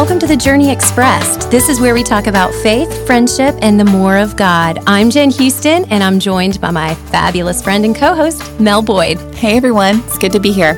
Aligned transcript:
Welcome 0.00 0.18
to 0.20 0.26
the 0.26 0.34
Journey 0.34 0.70
Expressed. 0.70 1.50
This 1.50 1.68
is 1.68 1.78
where 1.78 1.92
we 1.92 2.02
talk 2.02 2.26
about 2.26 2.54
faith, 2.54 3.06
friendship, 3.06 3.54
and 3.60 3.78
the 3.78 3.84
more 3.84 4.16
of 4.16 4.34
God. 4.34 4.82
I'm 4.86 5.10
Jenn 5.10 5.28
Houston, 5.28 5.84
and 5.90 6.02
I'm 6.02 6.18
joined 6.18 6.58
by 6.58 6.70
my 6.70 6.94
fabulous 6.94 7.62
friend 7.62 7.84
and 7.84 7.94
co 7.94 8.14
host, 8.14 8.58
Mel 8.58 8.80
Boyd. 8.80 9.18
Hey, 9.34 9.58
everyone. 9.58 10.00
It's 10.06 10.16
good 10.16 10.32
to 10.32 10.40
be 10.40 10.52
here. 10.52 10.72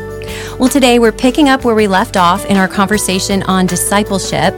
Well, 0.59 0.69
today 0.69 0.99
we're 0.99 1.13
picking 1.13 1.49
up 1.49 1.64
where 1.64 1.77
we 1.77 1.87
left 1.87 2.17
off 2.17 2.45
in 2.46 2.57
our 2.57 2.67
conversation 2.67 3.45
on 3.45 3.67
discipleship, 3.67 4.55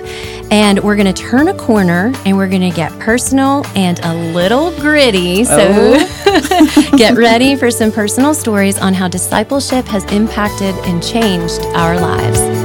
and 0.50 0.82
we're 0.82 0.96
going 0.96 1.12
to 1.12 1.22
turn 1.22 1.48
a 1.48 1.54
corner 1.54 2.10
and 2.24 2.34
we're 2.34 2.48
going 2.48 2.62
to 2.62 2.74
get 2.74 2.90
personal 2.98 3.66
and 3.76 4.00
a 4.02 4.14
little 4.32 4.70
gritty. 4.80 5.44
So 5.44 5.58
oh. 5.60 6.92
get 6.96 7.18
ready 7.18 7.54
for 7.54 7.70
some 7.70 7.92
personal 7.92 8.32
stories 8.32 8.78
on 8.78 8.94
how 8.94 9.08
discipleship 9.08 9.84
has 9.84 10.10
impacted 10.10 10.74
and 10.86 11.02
changed 11.02 11.60
our 11.74 12.00
lives. 12.00 12.63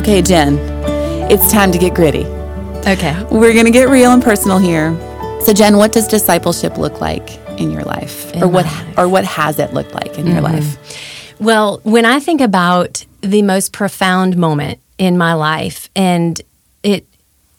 Okay, 0.00 0.22
Jenn, 0.22 0.56
it's 1.30 1.52
time 1.52 1.70
to 1.72 1.76
get 1.76 1.92
gritty. 1.92 2.24
Okay. 2.24 3.22
We're 3.24 3.52
going 3.52 3.66
to 3.66 3.70
get 3.70 3.90
real 3.90 4.12
and 4.12 4.22
personal 4.22 4.56
here. 4.56 4.96
So, 5.42 5.52
Jenn, 5.52 5.76
what 5.76 5.92
does 5.92 6.08
discipleship 6.08 6.78
look 6.78 7.02
like 7.02 7.36
in 7.60 7.70
your 7.70 7.82
life, 7.82 8.32
in 8.32 8.42
or 8.42 8.48
what, 8.48 8.64
life. 8.64 8.98
or 8.98 9.10
what 9.10 9.26
has 9.26 9.58
it 9.58 9.74
looked 9.74 9.92
like 9.92 10.16
in 10.16 10.24
mm-hmm. 10.24 10.32
your 10.32 10.40
life? 10.40 11.36
Well, 11.38 11.80
when 11.82 12.06
I 12.06 12.18
think 12.18 12.40
about 12.40 13.04
the 13.20 13.42
most 13.42 13.74
profound 13.74 14.38
moment 14.38 14.80
in 14.96 15.18
my 15.18 15.34
life, 15.34 15.90
and 15.94 16.40
it, 16.82 17.06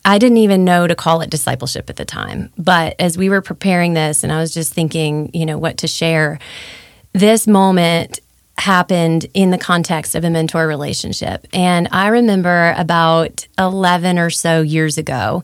I 0.04 0.18
didn't 0.18 0.38
even 0.38 0.66
know 0.66 0.88
to 0.88 0.96
call 0.96 1.21
it 1.21 1.30
discipleship 1.30 1.91
at 1.91 1.98
the 1.98 2.05
time. 2.05 2.52
But 2.58 2.96
as 2.98 3.20
we 3.20 3.30
were 3.30 3.41
preparing 3.41 3.94
this, 3.94 4.23
and 4.23 4.34
I 4.34 4.40
was 4.40 4.52
just 4.52 4.73
thinking, 4.73 5.30
you 5.35 5.46
know, 5.46 5.60
what 5.60 5.77
to 5.77 5.88
share, 5.88 6.40
this 7.13 7.46
moment 7.46 8.20
happened 8.62 9.26
in 9.34 9.49
the 9.49 9.57
context 9.57 10.13
of 10.13 10.23
a 10.23 10.29
mentor 10.29 10.67
relationship. 10.67 11.48
And 11.51 11.87
I 11.91 12.07
remember 12.07 12.76
about 12.77 13.48
11 13.57 14.20
or 14.20 14.29
so 14.29 14.62
years 14.62 14.99
ago, 14.99 15.43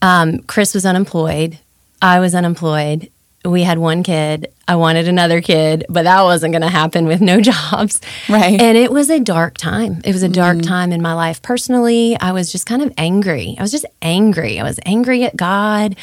um, 0.00 0.38
Chris 0.40 0.72
was 0.72 0.86
unemployed. 0.86 1.58
I 2.00 2.20
was 2.20 2.34
unemployed. 2.34 3.10
We 3.44 3.62
had 3.62 3.78
one 3.78 4.02
kid. 4.02 4.52
I 4.66 4.76
wanted 4.76 5.06
another 5.06 5.42
kid, 5.42 5.84
but 5.88 6.04
that 6.04 6.22
wasn't 6.22 6.52
going 6.52 6.62
to 6.62 6.70
happen 6.70 7.06
with 7.06 7.20
no 7.20 7.40
jobs. 7.42 8.00
Right. 8.28 8.60
And 8.60 8.78
it 8.78 8.90
was 8.90 9.10
a 9.10 9.20
dark 9.20 9.58
time. 9.58 10.00
It 10.04 10.12
was 10.12 10.22
a 10.22 10.28
dark 10.28 10.58
mm-hmm. 10.58 10.66
time 10.66 10.92
in 10.92 11.02
my 11.02 11.12
life. 11.12 11.42
Personally, 11.42 12.16
I 12.20 12.32
was 12.32 12.50
just 12.50 12.66
kind 12.66 12.82
of 12.82 12.92
angry. 12.96 13.54
I 13.58 13.62
was 13.62 13.70
just 13.70 13.86
angry. 14.00 14.58
I 14.58 14.62
was 14.62 14.80
angry 14.86 15.24
at 15.24 15.36
God. 15.36 15.96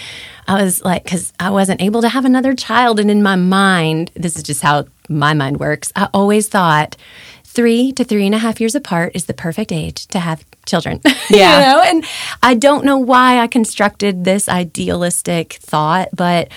I 0.47 0.63
was 0.63 0.83
like, 0.83 1.03
because 1.03 1.33
I 1.39 1.49
wasn't 1.49 1.81
able 1.81 2.01
to 2.01 2.09
have 2.09 2.25
another 2.25 2.53
child. 2.53 2.99
And 2.99 3.09
in 3.09 3.23
my 3.23 3.35
mind, 3.35 4.11
this 4.15 4.35
is 4.35 4.43
just 4.43 4.61
how 4.61 4.85
my 5.09 5.33
mind 5.33 5.59
works. 5.59 5.91
I 5.95 6.09
always 6.13 6.47
thought 6.47 6.95
three 7.43 7.91
to 7.93 8.03
three 8.03 8.25
and 8.25 8.33
a 8.33 8.37
half 8.37 8.61
years 8.61 8.75
apart 8.75 9.11
is 9.13 9.25
the 9.25 9.33
perfect 9.33 9.71
age 9.71 10.07
to 10.07 10.19
have 10.19 10.45
children. 10.65 11.01
Yeah. 11.29 11.59
you 11.59 11.65
know? 11.65 11.81
And 11.83 12.05
I 12.43 12.55
don't 12.55 12.83
know 12.83 12.97
why 12.97 13.39
I 13.39 13.47
constructed 13.47 14.25
this 14.25 14.49
idealistic 14.49 15.53
thought, 15.53 16.09
but 16.13 16.49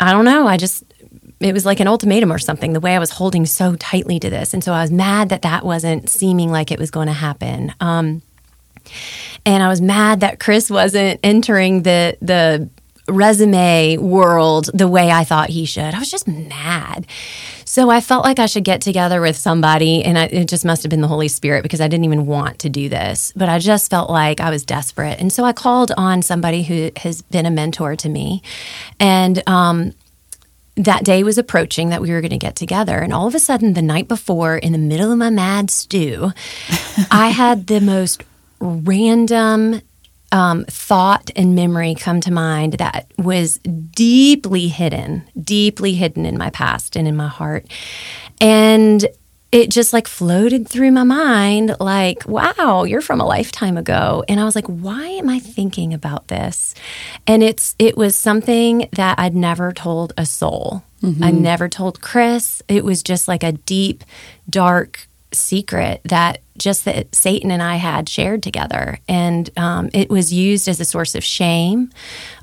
I 0.00 0.12
don't 0.12 0.24
know. 0.24 0.46
I 0.46 0.56
just, 0.56 0.84
it 1.40 1.52
was 1.52 1.66
like 1.66 1.80
an 1.80 1.88
ultimatum 1.88 2.32
or 2.32 2.38
something, 2.38 2.72
the 2.72 2.80
way 2.80 2.94
I 2.94 2.98
was 2.98 3.10
holding 3.10 3.46
so 3.46 3.76
tightly 3.76 4.18
to 4.20 4.30
this. 4.30 4.54
And 4.54 4.62
so 4.62 4.72
I 4.72 4.82
was 4.82 4.90
mad 4.90 5.28
that 5.28 5.42
that 5.42 5.64
wasn't 5.64 6.08
seeming 6.08 6.50
like 6.50 6.70
it 6.70 6.78
was 6.78 6.90
going 6.90 7.08
to 7.08 7.12
happen. 7.12 7.72
Um, 7.80 8.22
and 9.44 9.62
I 9.62 9.68
was 9.68 9.80
mad 9.80 10.20
that 10.20 10.40
Chris 10.40 10.70
wasn't 10.70 11.20
entering 11.22 11.82
the, 11.82 12.16
the, 12.20 12.68
resume 13.08 13.96
world 13.98 14.70
the 14.72 14.88
way 14.88 15.10
I 15.10 15.24
thought 15.24 15.50
he 15.50 15.64
should. 15.64 15.94
I 15.94 15.98
was 15.98 16.10
just 16.10 16.28
mad. 16.28 17.06
So 17.64 17.88
I 17.88 18.00
felt 18.00 18.24
like 18.24 18.38
I 18.38 18.46
should 18.46 18.64
get 18.64 18.82
together 18.82 19.20
with 19.20 19.36
somebody, 19.36 20.04
and 20.04 20.18
I, 20.18 20.24
it 20.24 20.46
just 20.46 20.64
must 20.64 20.82
have 20.82 20.90
been 20.90 21.00
the 21.00 21.08
Holy 21.08 21.28
Spirit 21.28 21.62
because 21.62 21.80
I 21.80 21.88
didn't 21.88 22.04
even 22.04 22.26
want 22.26 22.58
to 22.60 22.68
do 22.68 22.88
this, 22.88 23.32
but 23.34 23.48
I 23.48 23.58
just 23.58 23.90
felt 23.90 24.10
like 24.10 24.40
I 24.40 24.50
was 24.50 24.62
desperate. 24.64 25.18
And 25.18 25.32
so 25.32 25.44
I 25.44 25.52
called 25.54 25.90
on 25.96 26.20
somebody 26.20 26.64
who 26.64 26.90
has 26.98 27.22
been 27.22 27.46
a 27.46 27.50
mentor 27.50 27.96
to 27.96 28.08
me. 28.08 28.42
And, 29.00 29.42
um, 29.48 29.94
that 30.76 31.04
day 31.04 31.22
was 31.22 31.36
approaching 31.36 31.90
that 31.90 32.00
we 32.00 32.10
were 32.10 32.20
going 32.20 32.30
to 32.30 32.38
get 32.38 32.56
together. 32.56 32.98
And 32.98 33.12
all 33.12 33.26
of 33.26 33.34
a 33.34 33.38
sudden, 33.38 33.74
the 33.74 33.82
night 33.82 34.08
before, 34.08 34.56
in 34.56 34.72
the 34.72 34.78
middle 34.78 35.12
of 35.12 35.18
my 35.18 35.28
mad 35.28 35.70
stew, 35.70 36.32
I 37.10 37.28
had 37.28 37.66
the 37.66 37.80
most 37.80 38.22
random 38.58 39.82
um, 40.32 40.64
thought 40.64 41.30
and 41.36 41.54
memory 41.54 41.94
come 41.94 42.20
to 42.22 42.32
mind 42.32 42.74
that 42.74 43.06
was 43.18 43.58
deeply 43.58 44.68
hidden, 44.68 45.24
deeply 45.40 45.92
hidden 45.92 46.26
in 46.26 46.36
my 46.38 46.50
past 46.50 46.96
and 46.96 47.06
in 47.06 47.14
my 47.14 47.28
heart. 47.28 47.66
And 48.40 49.06
it 49.52 49.70
just 49.70 49.92
like 49.92 50.08
floated 50.08 50.66
through 50.66 50.90
my 50.90 51.02
mind 51.02 51.76
like, 51.78 52.26
wow, 52.26 52.84
you're 52.84 53.02
from 53.02 53.20
a 53.20 53.26
lifetime 53.26 53.76
ago. 53.76 54.24
And 54.26 54.40
I 54.40 54.44
was 54.44 54.54
like, 54.54 54.66
why 54.66 55.06
am 55.06 55.28
I 55.28 55.38
thinking 55.38 55.92
about 55.92 56.28
this? 56.28 56.74
And 57.26 57.42
it's 57.42 57.76
it 57.78 57.96
was 57.96 58.16
something 58.16 58.88
that 58.92 59.18
I'd 59.18 59.36
never 59.36 59.72
told 59.72 60.14
a 60.16 60.24
soul. 60.24 60.82
Mm-hmm. 61.02 61.22
I 61.22 61.30
never 61.32 61.68
told 61.68 62.00
Chris. 62.00 62.62
It 62.66 62.82
was 62.82 63.02
just 63.02 63.28
like 63.28 63.42
a 63.42 63.52
deep, 63.52 64.04
dark 64.48 65.06
secret 65.34 66.00
that 66.04 66.42
just 66.58 66.84
that 66.84 67.14
Satan 67.14 67.50
and 67.50 67.62
I 67.62 67.76
had 67.76 68.08
shared 68.08 68.42
together. 68.42 68.98
And 69.08 69.50
um, 69.56 69.90
it 69.92 70.10
was 70.10 70.32
used 70.32 70.68
as 70.68 70.80
a 70.80 70.84
source 70.84 71.14
of 71.14 71.24
shame. 71.24 71.90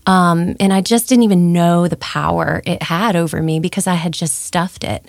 Um, 0.06 0.56
and 0.60 0.74
I 0.74 0.82
just 0.82 1.08
didn't 1.08 1.24
even 1.24 1.54
know 1.54 1.88
the 1.88 1.98
power 1.98 2.62
it 2.66 2.84
had 2.84 3.16
over 3.16 3.42
me 3.42 3.60
because 3.60 3.88
I 3.88 3.96
had 3.96 4.12
just 4.14 4.44
stuffed 4.44 4.84
it. 4.84 5.06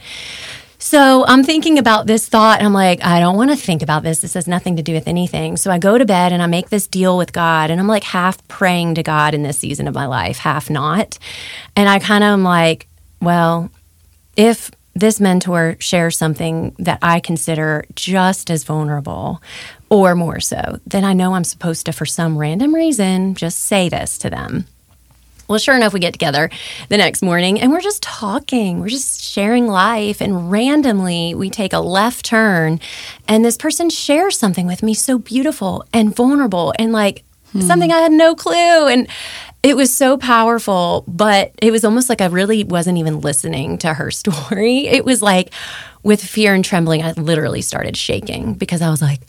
So 0.83 1.27
I'm 1.27 1.45
thinking 1.45 1.79
about 1.79 2.07
this 2.07 2.27
thought, 2.27 2.63
I'm 2.63 2.73
like, 2.73 3.05
I 3.05 3.21
don't 3.21 3.37
want 3.37 3.51
to 3.51 3.57
think 3.57 3.83
about 3.83 4.03
this. 4.03 4.21
This 4.21 4.33
has 4.33 4.49
nothing 4.49 4.77
to 4.77 4.83
do 4.83 4.95
with 4.95 5.09
anything. 5.09 5.59
So 5.59 5.71
I 5.71 5.79
go 5.79 5.99
to 5.99 6.07
bed 6.07 6.33
and 6.33 6.43
I 6.43 6.47
make 6.47 6.71
this 6.71 6.87
deal 6.87 7.19
with 7.19 7.35
God, 7.35 7.71
and 7.71 7.79
I'm 7.79 7.87
like 7.87 8.03
half 8.03 8.47
praying 8.49 8.95
to 8.95 9.03
God 9.03 9.35
in 9.35 9.43
this 9.43 9.59
season 9.59 9.87
of 9.89 9.95
my 9.95 10.07
life, 10.07 10.39
half 10.39 10.71
not. 10.71 11.19
And 11.77 11.87
I 11.87 11.99
kind 11.99 12.25
of 12.25 12.29
am 12.29 12.45
like, 12.45 12.89
well, 13.21 13.71
if 14.39 14.71
this 14.95 15.21
mentor 15.21 15.77
shares 15.79 16.17
something 16.17 16.75
that 16.79 16.99
I 17.03 17.21
consider 17.21 17.85
just 17.95 18.51
as 18.51 18.65
vulnerable 18.65 19.43
or 19.89 20.15
more 20.15 20.41
so, 20.41 20.79
then 20.87 21.05
I 21.05 21.13
know 21.13 21.35
I'm 21.35 21.45
supposed 21.45 21.87
to, 21.87 21.93
for 21.93 22.07
some 22.07 22.37
random 22.37 22.75
reason, 22.75 23.35
just 23.35 23.61
say 23.61 23.89
this 23.89 24.19
to 24.19 24.31
them. 24.31 24.67
Well, 25.51 25.59
sure 25.59 25.75
enough, 25.75 25.93
we 25.93 25.99
get 25.99 26.13
together 26.13 26.49
the 26.91 26.97
next 26.97 27.23
morning 27.23 27.61
and 27.61 27.73
we're 27.73 27.81
just 27.81 28.05
talking. 28.05 28.79
We're 28.79 28.89
just 28.89 29.21
sharing 29.21 29.67
life. 29.67 30.23
And 30.23 30.49
randomly, 30.49 31.35
we 31.35 31.51
take 31.51 31.73
a 31.73 31.81
left 31.81 32.25
turn, 32.25 32.79
and 33.27 33.45
this 33.45 33.57
person 33.57 33.91
shares 33.91 34.39
something 34.39 34.69
with 34.69 34.81
me 34.81 34.95
so 34.95 35.19
beautiful 35.19 35.85
and 35.93 36.15
vulnerable 36.15 36.73
and 36.79 36.93
like 36.93 37.25
hmm. 37.51 37.63
something 37.63 37.91
I 37.91 37.99
had 37.99 38.13
no 38.13 38.37
clue. 38.37 38.87
And 38.87 39.09
it 39.63 39.77
was 39.77 39.95
so 39.95 40.17
powerful, 40.17 41.05
but 41.07 41.53
it 41.61 41.71
was 41.71 41.85
almost 41.85 42.09
like 42.09 42.21
I 42.21 42.27
really 42.27 42.65
wasn't 42.65 42.99
even 42.99 43.21
listening 43.21 43.79
to 43.79 43.95
her 43.95 44.11
story. 44.11 44.87
It 44.87 45.05
was 45.05 45.23
like 45.23 45.53
with 46.03 46.23
fear 46.23 46.55
and 46.55 46.65
trembling, 46.65 47.03
I 47.03 47.13
literally 47.13 47.63
started 47.63 47.97
shaking 47.97 48.55
because 48.55 48.81
I 48.81 48.91
was 48.91 49.03
like, 49.03 49.21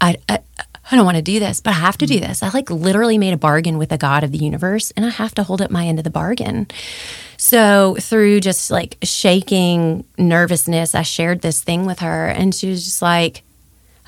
I, 0.00 0.16
I, 0.28 0.40
I 0.90 0.96
don't 0.96 1.04
want 1.04 1.16
to 1.16 1.22
do 1.22 1.38
this, 1.38 1.60
but 1.60 1.70
I 1.70 1.74
have 1.74 1.96
to 1.98 2.06
do 2.06 2.18
this. 2.18 2.42
I 2.42 2.48
like 2.48 2.70
literally 2.70 3.18
made 3.18 3.32
a 3.32 3.38
bargain 3.38 3.78
with 3.78 3.90
the 3.90 3.98
God 3.98 4.24
of 4.24 4.32
the 4.32 4.38
universe 4.38 4.90
and 4.96 5.06
I 5.06 5.10
have 5.10 5.34
to 5.36 5.44
hold 5.44 5.62
up 5.62 5.70
my 5.70 5.86
end 5.86 5.98
of 5.98 6.04
the 6.04 6.10
bargain. 6.10 6.66
So, 7.36 7.96
through 8.00 8.40
just 8.40 8.70
like 8.70 8.98
shaking 9.02 10.04
nervousness, 10.18 10.94
I 10.94 11.02
shared 11.02 11.40
this 11.40 11.62
thing 11.62 11.86
with 11.86 12.00
her 12.00 12.26
and 12.26 12.54
she 12.54 12.68
was 12.68 12.84
just 12.84 13.00
like, 13.00 13.42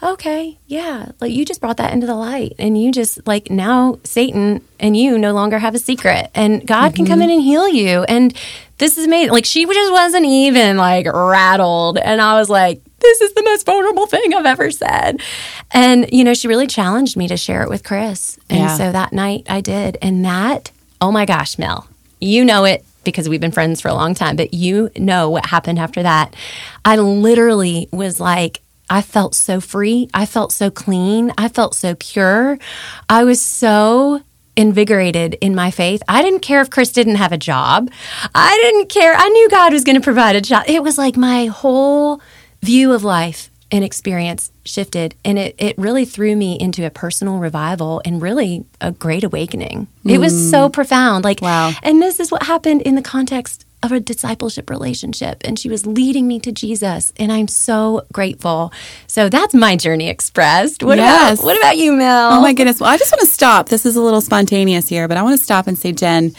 okay, 0.04 0.58
yeah, 0.66 1.12
like 1.20 1.32
you 1.32 1.44
just 1.44 1.60
brought 1.60 1.78
that 1.78 1.92
into 1.92 2.06
the 2.06 2.14
light 2.14 2.52
and 2.58 2.80
you 2.80 2.92
just 2.92 3.26
like 3.26 3.50
now 3.50 3.98
Satan 4.04 4.62
and 4.78 4.96
you 4.96 5.16
no 5.16 5.32
longer 5.32 5.58
have 5.58 5.74
a 5.74 5.78
secret 5.78 6.30
and 6.34 6.66
God 6.66 6.88
mm-hmm. 6.88 6.96
can 6.96 7.06
come 7.06 7.22
in 7.22 7.30
mm-hmm. 7.30 7.38
and 7.38 7.42
heal 7.42 7.68
you. 7.68 8.02
And 8.04 8.34
this 8.78 8.98
is 8.98 9.06
amazing. 9.06 9.32
Like 9.32 9.46
she 9.46 9.64
just 9.64 9.92
wasn't 9.92 10.26
even 10.26 10.76
like 10.76 11.06
rattled. 11.06 11.98
And 11.98 12.20
I 12.20 12.38
was 12.38 12.50
like, 12.50 12.82
this 13.00 13.20
is 13.22 13.32
the 13.34 13.42
most 13.42 13.64
vulnerable 13.64 14.06
thing 14.06 14.34
I've 14.34 14.46
ever 14.46 14.70
said. 14.70 15.20
And, 15.70 16.10
you 16.12 16.22
know, 16.22 16.34
she 16.34 16.48
really 16.48 16.66
challenged 16.66 17.16
me 17.16 17.26
to 17.28 17.36
share 17.36 17.62
it 17.62 17.68
with 17.68 17.82
Chris. 17.82 18.38
And 18.50 18.60
yeah. 18.60 18.76
so 18.76 18.92
that 18.92 19.12
night 19.12 19.46
I 19.48 19.60
did. 19.60 19.96
And 20.02 20.24
that, 20.24 20.70
oh 21.00 21.12
my 21.12 21.24
gosh, 21.24 21.58
Mel, 21.58 21.88
you 22.20 22.44
know 22.44 22.64
it 22.64 22.84
because 23.04 23.28
we've 23.28 23.40
been 23.40 23.52
friends 23.52 23.80
for 23.80 23.88
a 23.88 23.94
long 23.94 24.14
time, 24.14 24.36
but 24.36 24.54
you 24.54 24.90
know 24.96 25.30
what 25.30 25.46
happened 25.46 25.78
after 25.78 26.02
that. 26.02 26.34
I 26.84 26.96
literally 26.96 27.88
was 27.92 28.18
like, 28.18 28.62
I 28.90 29.02
felt 29.02 29.34
so 29.34 29.60
free. 29.60 30.08
I 30.12 30.26
felt 30.26 30.52
so 30.52 30.70
clean. 30.70 31.32
I 31.38 31.48
felt 31.48 31.74
so 31.74 31.94
pure. 31.94 32.58
I 33.08 33.24
was 33.24 33.40
so 33.40 34.22
invigorated 34.56 35.34
in 35.40 35.54
my 35.54 35.70
faith. 35.70 36.02
I 36.08 36.22
didn't 36.22 36.40
care 36.40 36.60
if 36.60 36.70
Chris 36.70 36.92
didn't 36.92 37.16
have 37.16 37.32
a 37.32 37.38
job. 37.38 37.90
I 38.34 38.56
didn't 38.62 38.88
care. 38.88 39.14
I 39.14 39.28
knew 39.28 39.48
God 39.48 39.72
was 39.72 39.84
going 39.84 39.96
to 39.96 40.02
provide 40.02 40.36
a 40.36 40.40
job. 40.40 40.64
It 40.68 40.82
was 40.82 40.98
like 40.98 41.16
my 41.16 41.46
whole 41.46 42.20
view 42.62 42.92
of 42.92 43.04
life 43.04 43.50
and 43.70 43.84
experience 43.84 44.52
shifted 44.64 45.14
and 45.24 45.38
it, 45.38 45.54
it 45.58 45.76
really 45.76 46.04
threw 46.04 46.36
me 46.36 46.58
into 46.60 46.86
a 46.86 46.90
personal 46.90 47.38
revival 47.38 48.00
and 48.04 48.22
really 48.22 48.64
a 48.80 48.92
great 48.92 49.24
awakening. 49.24 49.88
Mm. 50.04 50.12
It 50.12 50.18
was 50.18 50.50
so 50.50 50.68
mm. 50.68 50.72
profound. 50.72 51.24
Like 51.24 51.42
wow. 51.42 51.72
And 51.82 52.00
this 52.00 52.20
is 52.20 52.30
what 52.30 52.44
happened 52.44 52.82
in 52.82 52.94
the 52.94 53.02
context 53.02 53.63
of 53.84 53.92
a 53.92 54.00
discipleship 54.00 54.70
relationship 54.70 55.42
and 55.44 55.58
she 55.58 55.68
was 55.68 55.86
leading 55.86 56.26
me 56.26 56.40
to 56.40 56.50
Jesus 56.52 57.12
and 57.18 57.30
I'm 57.30 57.48
so 57.48 58.06
grateful. 58.12 58.72
So 59.06 59.28
that's 59.28 59.54
my 59.54 59.76
journey 59.76 60.08
expressed. 60.08 60.82
What 60.82 60.98
Yes. 60.98 61.38
about 61.38 61.44
what 61.46 61.56
about 61.58 61.76
you, 61.76 61.92
Mel? 61.92 62.32
Oh 62.32 62.40
my 62.40 62.52
goodness. 62.54 62.80
Well, 62.80 62.90
I 62.90 62.96
just 62.96 63.12
want 63.12 63.20
to 63.20 63.26
stop. 63.26 63.68
This 63.68 63.84
is 63.84 63.96
a 63.96 64.00
little 64.00 64.20
spontaneous 64.20 64.88
here, 64.88 65.06
but 65.08 65.16
I 65.16 65.22
want 65.22 65.38
to 65.38 65.44
stop 65.44 65.66
and 65.66 65.78
say, 65.78 65.92
Jenn, 65.92 66.34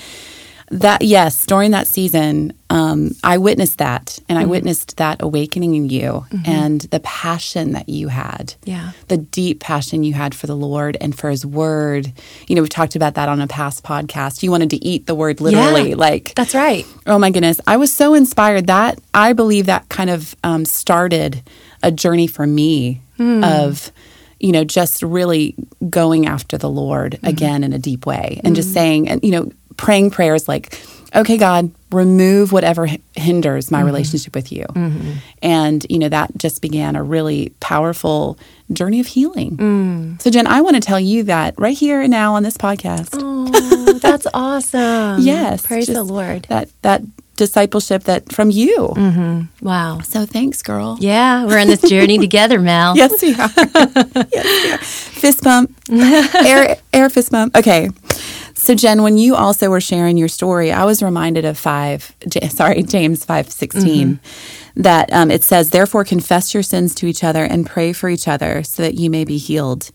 that 0.82 1.02
yes, 1.02 1.46
during 1.46 1.72
that 1.72 1.88
season, 1.88 2.54
um, 2.70 3.12
I 3.24 3.38
witnessed 3.38 3.78
that 3.80 4.20
and 4.30 4.38
Mm-hmm. 4.38 4.48
I 4.48 4.50
witnessed 4.50 4.98
that 4.98 5.22
awakening 5.22 5.76
in 5.76 5.90
you 5.90 6.26
and 6.46 6.82
the 6.82 7.00
passion 7.00 7.72
that 7.72 7.88
you 7.88 8.10
had. 8.10 8.54
Yeah. 8.66 8.92
The 9.08 9.18
deep 9.18 9.60
passion 9.62 10.04
you 10.04 10.14
had 10.14 10.36
for 10.36 10.46
the 10.48 10.56
Lord 10.56 10.98
and 11.00 11.18
for 11.18 11.30
his 11.30 11.46
word. 11.46 12.12
You 12.48 12.56
know, 12.56 12.62
we've 12.62 12.70
talked 12.70 12.96
about 12.96 13.14
that 13.16 13.30
on 13.30 13.40
a 13.40 13.48
past 13.48 13.84
podcast. 13.84 14.44
You 14.44 14.52
wanted 14.52 14.72
to 14.72 14.84
eat 14.86 15.06
the 15.06 15.16
word 15.16 15.40
literally. 15.42 15.92
Yeah. 15.92 15.96
Like 15.96 16.34
That's 16.36 16.54
right. 16.54 16.86
Oh 17.08 17.18
my 17.18 17.32
goodness. 17.32 17.62
I 17.66 17.78
was 17.78 17.94
so 17.94 18.14
inspired 18.14 18.68
that 18.68 19.00
I 19.14 19.34
believe 19.34 19.68
that 19.68 19.88
kind 19.90 20.10
of 20.10 20.36
um, 20.44 20.66
started 20.66 21.42
a 21.82 21.92
journey 21.92 22.28
for 22.28 22.46
me 22.46 23.02
of, 23.18 23.92
you 24.40 24.52
know, 24.52 24.66
just 24.66 25.02
really 25.02 25.56
going 25.90 26.26
after 26.26 26.58
the 26.58 26.70
Lord 26.70 27.18
again 27.24 27.64
in 27.64 27.72
a 27.72 27.80
deep 27.80 28.06
way 28.06 28.42
and 28.44 28.54
just 28.56 28.74
saying, 28.74 29.08
and, 29.08 29.24
you 29.24 29.32
know, 29.32 29.50
praying 29.78 30.12
prayers 30.12 30.48
like, 30.48 30.80
okay, 31.16 31.38
God, 31.38 31.72
remove 31.92 32.52
whatever 32.52 32.88
hinders 33.16 33.72
my 33.72 33.80
mm-hmm. 33.80 33.86
relationship 33.86 34.36
with 34.36 34.52
you. 34.52 34.66
Mm-hmm. 34.66 35.12
And, 35.42 35.86
you 35.90 36.00
know, 36.00 36.10
that 36.10 36.38
just 36.38 36.62
began 36.62 36.96
a 36.96 37.04
really 37.04 37.54
powerful 37.60 38.38
journey 38.74 39.00
of 39.00 39.08
healing. 39.08 39.58
Mm. 39.58 40.22
So, 40.22 40.30
Jenn, 40.30 40.48
I 40.48 40.62
want 40.62 40.76
to 40.76 40.82
tell 40.82 41.00
you 41.00 41.24
that 41.24 41.56
right 41.58 41.78
here 41.78 42.02
and 42.02 42.12
now 42.12 42.36
on 42.36 42.44
this 42.44 42.58
podcast. 42.58 43.10
Oh, 43.14 44.00
that's 44.00 44.28
awesome. 44.34 45.22
Yes. 45.22 45.66
Praise 45.66 45.88
the 45.88 46.04
Lord. 46.04 46.48
That 46.50 46.70
that 46.82 47.02
discipleship 47.36 48.04
that 48.06 48.32
from 48.32 48.50
you. 48.50 48.94
Mm-hmm. 48.96 49.66
Wow. 49.66 50.00
So 50.00 50.26
thanks, 50.26 50.62
girl. 50.62 50.98
Yeah, 51.00 51.46
we're 51.46 51.60
on 51.60 51.68
this 51.68 51.82
journey 51.82 52.18
together, 52.18 52.60
Mel. 52.60 52.96
Yes, 53.06 53.22
we 53.22 53.34
are. 53.34 53.50
yes, 54.32 54.64
we 54.64 54.72
are. 54.72 54.78
Fist 54.78 55.44
bump. 55.44 55.76
air 55.90 56.78
air 56.94 57.10
fist 57.10 57.32
bump. 57.32 57.56
Okay. 57.56 57.90
So 58.66 58.74
Jenn, 58.74 59.04
when 59.04 59.20
you 59.20 59.36
also 59.36 59.70
were 59.70 59.80
sharing 59.80 60.18
your 60.18 60.28
story, 60.28 60.72
I 60.72 60.86
was 60.86 61.04
reminded 61.04 61.46
of 61.46 61.56
five. 61.56 62.16
J- 62.28 62.48
sorry, 62.50 62.82
James 62.82 63.24
five 63.24 63.48
that 64.76 65.14
um, 65.14 65.30
it 65.30 65.44
says, 65.44 65.70
"Therefore, 65.70 66.04
confess 66.04 66.52
your 66.52 66.64
sins 66.64 66.96
to 66.96 67.06
each 67.06 67.24
other 67.24 67.44
and 67.44 67.68
pray 67.68 67.94
for 67.94 68.10
each 68.10 68.28
other, 68.28 68.64
so 68.64 68.82
that 68.82 68.96
you 68.96 69.12
may 69.12 69.24
be 69.24 69.38
healed." 69.38 69.92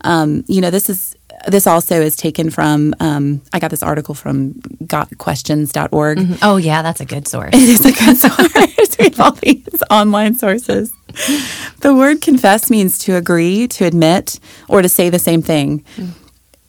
Um, 0.00 0.44
you 0.48 0.62
know, 0.62 0.70
this 0.70 0.88
is 0.88 1.14
this 1.46 1.66
also 1.66 2.00
is 2.00 2.16
taken 2.16 2.48
from. 2.48 2.94
Um, 3.00 3.42
I 3.52 3.58
got 3.58 3.70
this 3.70 3.82
article 3.82 4.14
from 4.14 4.54
gotquestions.org. 4.84 6.38
Oh 6.40 6.56
yeah, 6.56 6.80
that's 6.80 7.02
a 7.02 7.04
good 7.04 7.28
source. 7.28 7.50
It 7.52 7.68
is 7.68 7.84
a 7.84 7.92
good 7.92 8.16
source. 8.16 8.96
we 8.98 9.04
have 9.04 9.20
all 9.20 9.32
these 9.32 9.82
online 9.90 10.34
sources. 10.36 10.90
The 11.80 11.94
word 11.94 12.22
confess 12.22 12.70
means 12.70 12.98
to 13.00 13.16
agree, 13.16 13.68
to 13.68 13.84
admit, 13.84 14.40
or 14.68 14.80
to 14.80 14.88
say 14.88 15.10
the 15.10 15.18
same 15.18 15.42
thing. 15.42 15.84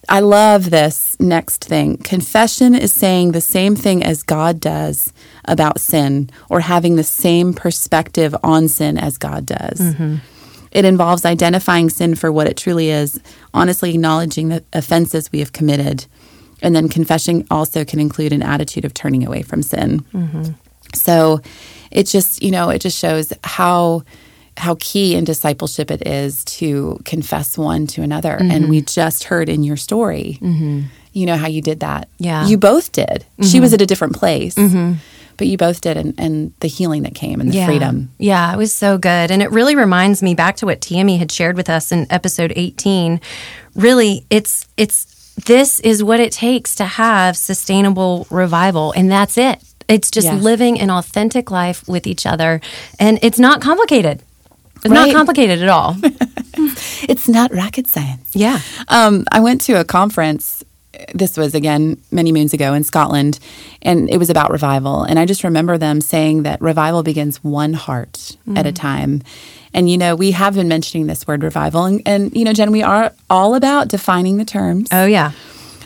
I 0.09 0.21
love 0.21 0.69
this 0.69 1.17
next 1.19 1.65
thing. 1.65 1.97
Confession 1.97 2.73
is 2.73 2.93
saying 2.93 3.31
the 3.33 3.41
same 3.41 3.75
thing 3.75 4.03
as 4.03 4.23
God 4.23 4.59
does 4.59 5.11
about 5.45 5.79
sin, 5.79 6.29
or 6.49 6.61
having 6.61 6.95
the 6.95 7.03
same 7.03 7.53
perspective 7.53 8.35
on 8.43 8.67
sin 8.69 8.97
as 8.97 9.17
God 9.17 9.45
does. 9.45 9.79
It 10.71 10.85
involves 10.85 11.25
identifying 11.25 11.89
sin 11.89 12.15
for 12.15 12.31
what 12.31 12.47
it 12.47 12.57
truly 12.57 12.89
is, 12.89 13.19
honestly 13.53 13.93
acknowledging 13.93 14.49
the 14.49 14.63
offenses 14.73 15.31
we 15.31 15.39
have 15.39 15.51
committed. 15.53 16.05
And 16.61 16.75
then 16.75 16.89
confession 16.89 17.45
also 17.51 17.85
can 17.85 17.99
include 17.99 18.33
an 18.33 18.41
attitude 18.43 18.85
of 18.85 18.93
turning 18.93 19.25
away 19.25 19.41
from 19.43 19.61
sin. 19.61 20.05
So 20.95 21.41
it 21.91 22.03
just, 22.03 22.41
you 22.41 22.51
know, 22.51 22.69
it 22.69 22.79
just 22.79 22.97
shows 22.97 23.33
how 23.43 24.03
how 24.57 24.75
key 24.79 25.15
in 25.15 25.23
discipleship 25.23 25.91
it 25.91 26.05
is 26.07 26.43
to 26.45 26.99
confess 27.05 27.57
one 27.57 27.87
to 27.87 28.01
another. 28.01 28.35
And 28.35 28.51
mm-hmm. 28.51 28.69
we 28.69 28.81
just 28.81 29.25
heard 29.25 29.49
in 29.49 29.63
your 29.63 29.77
story, 29.77 30.39
mm-hmm. 30.41 30.81
you 31.13 31.25
know, 31.25 31.37
how 31.37 31.47
you 31.47 31.61
did 31.61 31.81
that. 31.81 32.09
Yeah. 32.17 32.47
You 32.47 32.57
both 32.57 32.91
did. 32.91 33.25
She 33.43 33.59
was 33.59 33.69
mm-hmm. 33.69 33.75
at 33.75 33.81
a 33.81 33.85
different 33.85 34.15
place, 34.15 34.55
but 35.37 35.47
you 35.47 35.57
both 35.57 35.81
did. 35.81 35.95
And, 35.95 36.13
and 36.17 36.53
the 36.59 36.67
healing 36.67 37.03
that 37.03 37.13
came 37.13 37.39
and 37.39 37.51
the 37.51 37.65
freedom. 37.65 38.11
Yeah, 38.17 38.51
it 38.51 38.57
was 38.57 38.73
so 38.73 38.97
good. 38.97 39.31
And 39.31 39.41
it 39.41 39.51
really 39.51 39.75
reminds 39.75 40.23
me 40.23 40.33
back 40.33 40.57
to 40.57 40.65
what 40.65 40.81
Tammy 40.81 41.17
had 41.17 41.31
shared 41.31 41.55
with 41.55 41.69
us 41.69 41.91
in 41.91 42.07
episode 42.09 42.51
18. 42.55 43.21
Really, 43.75 44.25
it's 44.31 44.67
it's 44.75 45.13
this 45.45 45.79
is 45.81 46.03
what 46.03 46.19
it 46.19 46.31
takes 46.31 46.73
to 46.75 46.85
have 46.85 47.37
sustainable 47.37 48.25
revival 48.31 48.91
and 48.93 49.11
that's 49.11 49.37
it. 49.37 49.59
It's 49.87 50.09
just 50.09 50.25
Yes. 50.25 50.41
living 50.41 50.79
an 50.79 50.89
authentic 50.89 51.51
life 51.51 51.87
with 51.87 52.07
each 52.07 52.25
other 52.25 52.59
and 52.99 53.19
it's 53.21 53.37
not 53.37 53.61
complicated. 53.61 54.23
It's 54.83 54.93
not 54.93 55.11
complicated 55.11 55.61
at 55.61 55.69
all. 55.69 55.95
It's 57.07 57.27
not 57.27 57.53
rocket 57.53 57.87
science. 57.87 58.35
yeah. 58.35 58.59
Um, 58.87 59.25
I 59.31 59.39
went 59.39 59.61
to 59.61 59.73
a 59.79 59.85
conference. 59.85 60.63
This 61.13 61.37
was 61.37 61.53
again 61.53 62.01
many 62.11 62.31
moons 62.31 62.53
ago 62.53 62.73
in 62.73 62.83
Scotland, 62.83 63.39
and 63.83 64.09
it 64.09 64.17
was 64.17 64.29
about 64.31 64.49
revival. 64.51 65.03
And 65.03 65.19
I 65.19 65.25
just 65.25 65.43
remember 65.43 65.77
them 65.77 66.01
saying 66.01 66.43
that 66.43 66.59
revival 66.59 67.03
begins 67.03 67.43
one 67.43 67.73
heart 67.73 68.35
at 68.55 68.65
a 68.65 68.71
time. 68.71 69.21
And 69.73 69.89
you 69.89 69.97
know, 69.97 70.15
we 70.15 70.31
have 70.31 70.55
been 70.55 70.67
mentioning 70.67 71.05
this 71.05 71.27
word 71.27 71.43
revival, 71.43 71.85
and, 71.85 72.01
and 72.05 72.35
you 72.35 72.43
know, 72.43 72.53
Jenn, 72.53 72.71
we 72.71 72.81
are 72.81 73.13
all 73.29 73.53
about 73.53 73.89
defining 73.89 74.37
the 74.37 74.45
terms. 74.45 74.89
Oh 74.91 75.05
yeah. 75.05 75.31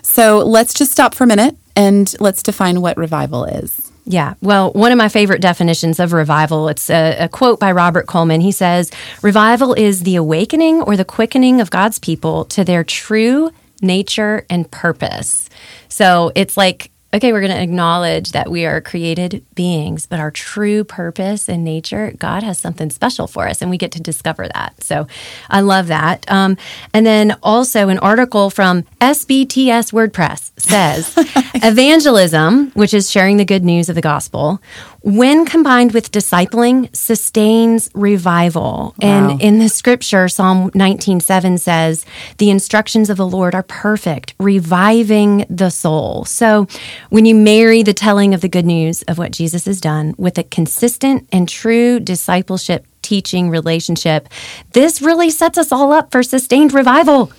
So 0.03 0.39
let's 0.39 0.73
just 0.73 0.91
stop 0.93 1.13
for 1.13 1.25
a 1.25 1.27
minute 1.27 1.55
and 1.75 2.13
let's 2.21 2.41
define 2.41 2.79
what 2.81 2.95
revival 2.97 3.43
is. 3.43 3.90
Yeah. 4.11 4.33
Well, 4.41 4.73
one 4.73 4.91
of 4.91 4.97
my 4.97 5.07
favorite 5.07 5.41
definitions 5.41 5.97
of 5.97 6.11
revival, 6.11 6.67
it's 6.67 6.89
a, 6.89 7.15
a 7.17 7.29
quote 7.29 7.61
by 7.61 7.71
Robert 7.71 8.07
Coleman. 8.07 8.41
He 8.41 8.51
says, 8.51 8.91
Revival 9.21 9.73
is 9.73 10.03
the 10.03 10.17
awakening 10.17 10.81
or 10.81 10.97
the 10.97 11.05
quickening 11.05 11.61
of 11.61 11.71
God's 11.71 11.97
people 11.97 12.43
to 12.45 12.65
their 12.65 12.83
true 12.83 13.51
nature 13.81 14.45
and 14.49 14.69
purpose. 14.69 15.49
So 15.87 16.33
it's 16.35 16.57
like, 16.57 16.90
okay, 17.13 17.33
we're 17.33 17.41
going 17.41 17.51
to 17.51 17.61
acknowledge 17.61 18.31
that 18.31 18.49
we 18.49 18.65
are 18.65 18.79
created 18.79 19.45
beings, 19.53 20.07
but 20.07 20.19
our 20.19 20.31
true 20.31 20.83
purpose 20.83 21.49
and 21.49 21.63
nature, 21.63 22.13
God 22.17 22.41
has 22.43 22.57
something 22.57 22.89
special 22.89 23.27
for 23.27 23.47
us, 23.47 23.61
and 23.61 23.69
we 23.69 23.77
get 23.77 23.91
to 23.93 24.01
discover 24.01 24.47
that. 24.47 24.81
So 24.81 25.07
I 25.49 25.61
love 25.61 25.87
that. 25.87 26.29
Um, 26.31 26.57
and 26.93 27.05
then 27.05 27.35
also, 27.43 27.89
an 27.89 27.99
article 27.99 28.49
from 28.49 28.83
SBTS 29.01 29.91
WordPress 29.91 30.51
says 30.57 31.13
evangelism, 31.55 32.71
which 32.71 32.93
is 32.93 33.11
sharing 33.11 33.37
the 33.37 33.45
good 33.45 33.63
news 33.63 33.89
of 33.89 33.95
the 33.95 34.01
gospel, 34.01 34.61
when 35.01 35.46
combined 35.46 35.93
with 35.93 36.12
discipling, 36.12 36.96
sustains 36.96 37.89
revival. 37.96 38.93
Wow. 39.01 39.29
And 39.31 39.41
in 39.41 39.58
the 39.58 39.67
scripture, 39.67 40.27
Psalm 40.27 40.70
19:7 40.75 41.58
says, 41.58 42.05
"The 42.38 42.51
instructions 42.51 43.10
of 43.10 43.17
the 43.17 43.27
Lord 43.27 43.55
are 43.55 43.63
perfect, 43.63 44.36
reviving 44.39 45.46
the 45.50 45.72
soul." 45.72 46.25
So, 46.25 46.67
when 47.10 47.25
you 47.25 47.34
marry 47.34 47.81
the 47.81 47.93
telling 47.93 48.34
of 48.34 48.41
the 48.41 48.48
good 48.48 48.65
news 48.65 49.01
of 49.03 49.17
what 49.17 49.31
Jesus 49.31 49.65
has 49.65 49.81
done 49.81 50.13
with 50.17 50.38
a 50.38 50.43
consistent 50.43 51.27
and 51.31 51.50
true 51.50 52.00
discipleship 52.00 52.86
teaching 53.01 53.50
relationship, 53.50 54.29
this 54.74 55.01
really 55.01 55.31
sets 55.31 55.58
us 55.58 55.72
all 55.72 55.91
up 55.91 56.12
for 56.12 56.22
sustained 56.22 56.74
revival. 56.74 57.31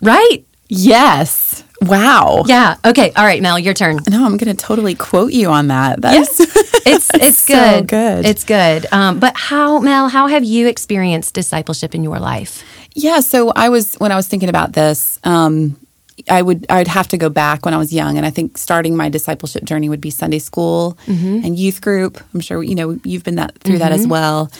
Right? 0.00 0.44
Yes. 0.68 1.62
Wow. 1.82 2.44
Yeah. 2.46 2.76
Okay. 2.84 3.12
All 3.16 3.24
right, 3.24 3.42
Mel, 3.42 3.58
your 3.58 3.74
turn. 3.74 3.98
No, 4.08 4.24
I'm 4.24 4.36
going 4.36 4.54
to 4.54 4.60
totally 4.66 4.94
quote 4.94 5.32
you 5.32 5.50
on 5.50 5.68
that. 5.68 6.00
That's 6.00 6.40
It's 6.86 7.10
it's 7.14 7.38
so 7.38 7.80
good. 7.80 7.88
good. 7.88 8.26
It's 8.26 8.44
good. 8.44 8.86
Um, 8.92 9.18
but 9.18 9.36
how, 9.36 9.80
Mel? 9.80 10.08
How 10.08 10.28
have 10.28 10.44
you 10.44 10.68
experienced 10.68 11.34
discipleship 11.34 11.94
in 11.96 12.04
your 12.04 12.20
life? 12.20 12.62
Yeah, 12.94 13.20
so 13.20 13.50
I 13.56 13.68
was 13.70 13.94
when 13.96 14.12
I 14.12 14.16
was 14.16 14.28
thinking 14.28 14.48
about 14.48 14.72
this, 14.72 15.18
um, 15.24 15.76
I 16.30 16.40
would 16.42 16.64
I'd 16.70 16.86
have 16.88 17.08
to 17.08 17.18
go 17.18 17.28
back 17.28 17.64
when 17.64 17.74
I 17.74 17.76
was 17.76 17.92
young, 17.92 18.16
and 18.16 18.24
I 18.24 18.30
think 18.30 18.56
starting 18.56 18.96
my 18.96 19.08
discipleship 19.08 19.64
journey 19.64 19.88
would 19.88 20.00
be 20.00 20.10
Sunday 20.10 20.38
school 20.38 20.96
and 21.06 21.58
youth 21.58 21.80
group. 21.80 22.22
I'm 22.32 22.40
sure 22.40 22.62
you 22.62 22.76
know 22.76 22.98
you've 23.04 23.24
been 23.24 23.34
that 23.36 23.58
through 23.58 23.78
that 23.78 23.90
as 23.92 24.06
well, 24.06 24.50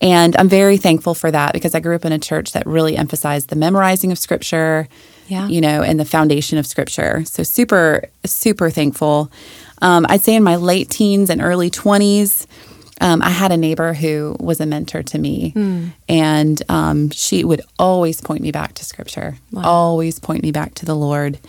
and 0.00 0.36
I'm 0.36 0.48
very 0.48 0.76
thankful 0.76 1.14
for 1.14 1.32
that 1.32 1.52
because 1.52 1.74
I 1.74 1.80
grew 1.80 1.96
up 1.96 2.04
in 2.04 2.12
a 2.12 2.18
church 2.18 2.52
that 2.52 2.64
really 2.64 2.96
emphasized 2.96 3.48
the 3.48 3.56
memorizing 3.56 4.12
of 4.12 4.18
Scripture, 4.18 4.86
Yeah. 5.28 5.48
you 5.48 5.60
know, 5.60 5.82
and 5.82 5.98
the 5.98 6.04
foundation 6.04 6.58
of 6.58 6.66
Scripture. 6.66 7.24
So 7.24 7.42
super 7.42 8.04
super 8.24 8.70
thankful. 8.70 9.30
Um, 9.80 10.06
I'd 10.08 10.22
say 10.22 10.34
in 10.34 10.42
my 10.42 10.56
late 10.56 10.90
teens 10.90 11.30
and 11.30 11.42
early 11.42 11.70
20s. 11.70 12.46
Um, 13.00 13.20
I 13.20 13.30
had 13.30 13.50
a 13.50 13.56
neighbor 13.56 13.94
who 13.94 14.36
was 14.38 14.60
a 14.60 14.66
mentor 14.66 15.02
to 15.02 15.18
me, 15.18 15.52
and 16.08 16.62
um, 16.68 17.10
she 17.10 17.42
would 17.42 17.60
always 17.76 18.20
point 18.20 18.42
me 18.42 18.52
back 18.52 18.74
to 18.74 18.84
Scripture, 18.84 19.38
always 19.56 20.20
point 20.20 20.44
me 20.44 20.52
back 20.52 20.74
to 20.74 20.86
the 20.86 20.94
Lord. 20.94 21.40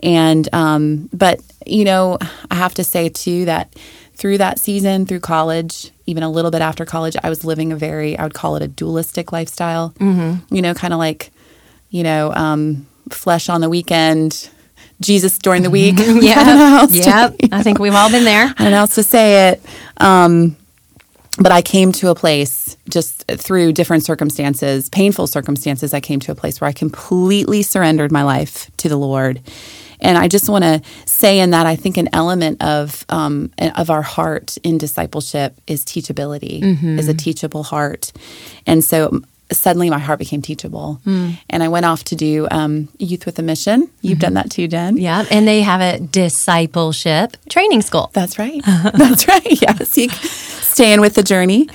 And 0.00 0.48
um, 0.52 1.08
but 1.12 1.40
you 1.66 1.84
know, 1.84 2.18
I 2.50 2.54
have 2.54 2.74
to 2.74 2.84
say 2.84 3.08
too 3.08 3.46
that 3.46 3.74
through 4.14 4.38
that 4.38 4.60
season, 4.60 5.06
through 5.06 5.20
college, 5.20 5.90
even 6.06 6.22
a 6.22 6.30
little 6.30 6.52
bit 6.52 6.60
after 6.60 6.84
college, 6.84 7.16
I 7.24 7.28
was 7.28 7.44
living 7.44 7.72
a 7.72 7.76
very 7.76 8.16
I 8.16 8.22
would 8.22 8.34
call 8.34 8.54
it 8.54 8.62
a 8.62 8.68
dualistic 8.68 9.32
lifestyle. 9.32 9.90
Mm-hmm. 9.98 10.54
You 10.54 10.62
know, 10.62 10.74
kind 10.74 10.92
of 10.92 10.98
like 11.00 11.32
you 11.90 12.04
know, 12.04 12.32
um, 12.34 12.86
flesh 13.10 13.48
on 13.48 13.60
the 13.60 13.68
weekend, 13.70 14.48
Jesus 15.00 15.38
during 15.38 15.62
the 15.62 15.70
week. 15.70 15.96
I 15.98 16.12
Yeah. 16.20 16.44
how 16.44 16.76
else 16.82 16.92
to- 16.92 16.98
Yep. 16.98 17.36
I 17.52 17.62
think 17.62 17.78
we've 17.78 17.94
all 17.94 18.10
been 18.10 18.24
there. 18.24 18.44
I 18.58 18.62
don't 18.62 18.70
know 18.70 18.76
how 18.76 18.82
else 18.82 18.94
to 18.96 19.02
say 19.02 19.48
it. 19.50 19.62
Um, 19.98 20.56
but 21.38 21.50
I 21.50 21.62
came 21.62 21.92
to 21.92 22.10
a 22.10 22.14
place 22.14 22.76
just 22.90 23.24
through 23.26 23.72
different 23.72 24.04
circumstances, 24.04 24.90
painful 24.90 25.26
circumstances. 25.26 25.94
I 25.94 26.00
came 26.00 26.20
to 26.20 26.32
a 26.32 26.34
place 26.34 26.60
where 26.60 26.68
I 26.68 26.72
completely 26.72 27.62
surrendered 27.62 28.12
my 28.12 28.22
life 28.22 28.70
to 28.78 28.88
the 28.90 28.96
Lord. 28.98 29.40
And 30.00 30.18
I 30.18 30.28
just 30.28 30.48
want 30.50 30.64
to 30.64 30.82
say 31.06 31.38
in 31.40 31.50
that, 31.50 31.64
I 31.64 31.74
think 31.76 31.96
an 31.96 32.08
element 32.12 32.60
of 32.62 33.06
um, 33.08 33.50
of 33.76 33.88
our 33.88 34.02
heart 34.02 34.58
in 34.64 34.76
discipleship 34.76 35.54
is 35.68 35.84
teachability, 35.84 36.60
is 36.98 37.08
a 37.08 37.14
teachable 37.14 37.62
heart. 37.62 38.12
And 38.66 38.82
so 38.84 39.22
suddenly 39.56 39.90
my 39.90 39.98
heart 39.98 40.18
became 40.18 40.42
teachable. 40.42 41.00
And 41.04 41.62
I 41.62 41.68
went 41.68 41.86
off 41.86 42.04
to 42.04 42.16
do 42.16 42.48
um, 42.50 42.88
Youth 42.98 43.26
with 43.26 43.38
a 43.38 43.42
Mission. 43.42 43.90
You've 44.00 44.18
done 44.18 44.34
that 44.34 44.50
too, 44.50 44.68
Jenn. 44.68 44.96
Yeah. 44.96 45.24
And 45.30 45.46
they 45.46 45.62
have 45.62 45.80
a 45.80 46.00
discipleship 46.00 47.36
training 47.48 47.82
school. 47.82 48.10
That's 48.12 48.38
right. 48.38 48.62
That's 48.66 49.28
right. 49.28 49.60
Yes. 49.62 49.96
You 49.96 50.08
staying 50.72 51.00
with 51.00 51.14
the 51.14 51.22
journey. 51.22 51.68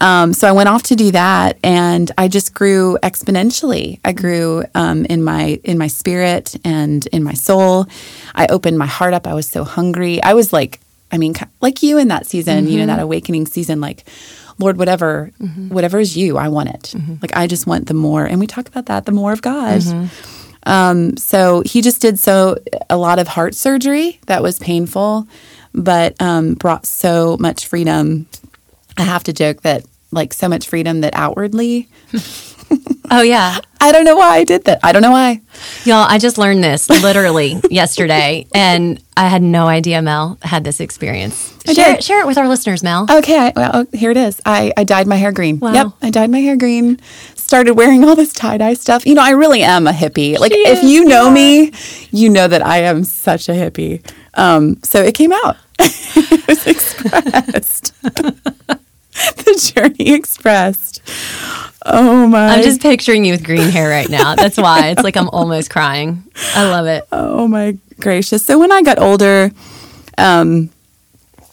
Um, 0.00 0.32
so 0.32 0.48
I 0.48 0.52
went 0.52 0.68
off 0.68 0.84
to 0.84 0.96
do 0.96 1.10
that 1.10 1.58
and 1.62 2.10
I 2.16 2.28
just 2.28 2.54
grew 2.54 2.98
exponentially. 3.02 4.00
I 4.04 4.12
grew 4.12 4.64
um, 4.74 5.04
in 5.06 5.22
my 5.22 5.60
in 5.64 5.76
my 5.78 5.88
spirit 5.88 6.56
and 6.64 7.06
in 7.08 7.22
my 7.22 7.34
soul. 7.34 7.86
I 8.34 8.46
opened 8.46 8.78
my 8.78 8.86
heart 8.86 9.14
up. 9.14 9.26
I 9.26 9.34
was 9.34 9.48
so 9.48 9.64
hungry. 9.64 10.22
I 10.22 10.34
was 10.34 10.52
like, 10.52 10.80
I 11.14 11.18
mean, 11.18 11.32
like 11.60 11.82
you 11.82 11.96
in 11.98 12.08
that 12.08 12.26
season, 12.26 12.66
you 12.68 12.78
know, 12.78 12.86
that 12.86 12.98
awakening 13.00 13.46
season, 13.46 13.80
like, 13.80 14.04
Lord, 14.58 14.76
whatever, 14.78 15.30
whatever 15.68 15.98
is 16.00 16.16
you, 16.16 16.36
I 16.38 16.48
want 16.48 16.68
it. 16.70 16.94
Like 17.22 17.36
I 17.36 17.46
just 17.46 17.66
want 17.66 17.86
the 17.86 17.94
more. 17.94 18.24
And 18.26 18.40
we 18.40 18.46
talk 18.46 18.66
about 18.68 18.86
that, 18.86 19.06
the 19.06 19.12
more 19.12 19.32
of 19.32 19.40
God. 19.40 19.80
Um, 20.66 21.16
so 21.16 21.62
he 21.64 21.82
just 21.82 22.00
did 22.00 22.18
so 22.18 22.56
a 22.88 22.96
lot 22.96 23.18
of 23.18 23.28
heart 23.28 23.54
surgery 23.54 24.18
that 24.26 24.42
was 24.42 24.58
painful, 24.58 25.28
but 25.74 26.20
um, 26.20 26.54
brought 26.54 26.86
so 26.86 27.36
much 27.38 27.66
freedom. 27.66 28.26
I 28.96 29.02
have 29.02 29.24
to 29.24 29.32
joke 29.32 29.62
that 29.62 29.84
like 30.10 30.32
so 30.32 30.48
much 30.48 30.68
freedom 30.68 31.00
that 31.02 31.14
outwardly, 31.14 31.88
Oh, 33.10 33.22
yeah. 33.22 33.58
I 33.80 33.92
don't 33.92 34.04
know 34.06 34.16
why 34.16 34.36
I 34.36 34.44
did 34.44 34.64
that. 34.64 34.80
I 34.82 34.90
don't 34.92 35.02
know 35.02 35.10
why. 35.10 35.42
Y'all, 35.84 36.06
I 36.08 36.18
just 36.18 36.38
learned 36.38 36.64
this 36.64 36.88
literally 36.88 37.60
yesterday, 37.70 38.46
and 38.54 39.00
I 39.16 39.28
had 39.28 39.42
no 39.42 39.66
idea 39.66 40.00
Mel 40.00 40.38
had 40.40 40.64
this 40.64 40.80
experience. 40.80 41.52
I 41.68 41.74
Share, 41.74 41.94
did. 41.96 42.04
share 42.04 42.20
it 42.20 42.26
with 42.26 42.38
our 42.38 42.48
listeners, 42.48 42.82
Mel. 42.82 43.06
Okay, 43.10 43.36
I, 43.38 43.52
well, 43.54 43.86
here 43.92 44.10
it 44.10 44.16
is. 44.16 44.40
I, 44.46 44.72
I 44.76 44.84
dyed 44.84 45.06
my 45.06 45.16
hair 45.16 45.32
green. 45.32 45.60
Wow. 45.60 45.72
Yep, 45.74 45.86
I 46.00 46.10
dyed 46.10 46.30
my 46.30 46.38
hair 46.40 46.56
green. 46.56 46.98
Started 47.34 47.74
wearing 47.74 48.04
all 48.04 48.16
this 48.16 48.32
tie 48.32 48.56
dye 48.56 48.74
stuff. 48.74 49.04
You 49.06 49.14
know, 49.14 49.22
I 49.22 49.30
really 49.30 49.62
am 49.62 49.86
a 49.86 49.92
hippie. 49.92 50.38
Like, 50.38 50.52
She 50.52 50.58
if 50.60 50.82
is, 50.82 50.90
you 50.90 51.04
know 51.04 51.30
me, 51.30 51.72
you 52.10 52.30
know 52.30 52.48
that 52.48 52.64
I 52.64 52.78
am 52.78 53.04
such 53.04 53.50
a 53.50 53.52
hippie. 53.52 54.02
Um, 54.32 54.78
so 54.82 55.02
it 55.02 55.14
came 55.14 55.30
out. 55.32 55.58
it 55.78 56.46
was 56.48 56.66
expressed. 56.66 57.92
the 58.02 59.72
journey 59.74 60.14
expressed. 60.14 61.02
Oh 61.84 62.26
my! 62.26 62.48
I'm 62.48 62.62
just 62.62 62.80
picturing 62.80 63.24
you 63.24 63.32
with 63.32 63.44
green 63.44 63.68
hair 63.68 63.88
right 63.88 64.08
now. 64.08 64.34
That's 64.34 64.56
why 64.56 64.88
it's 64.88 65.02
like 65.02 65.16
I'm 65.16 65.28
almost 65.28 65.70
crying. 65.70 66.24
I 66.54 66.68
love 66.70 66.86
it. 66.86 67.06
Oh 67.12 67.46
my 67.46 67.76
gracious. 68.00 68.44
So 68.44 68.58
when 68.58 68.72
I 68.72 68.82
got 68.82 68.98
older, 68.98 69.50
um, 70.16 70.70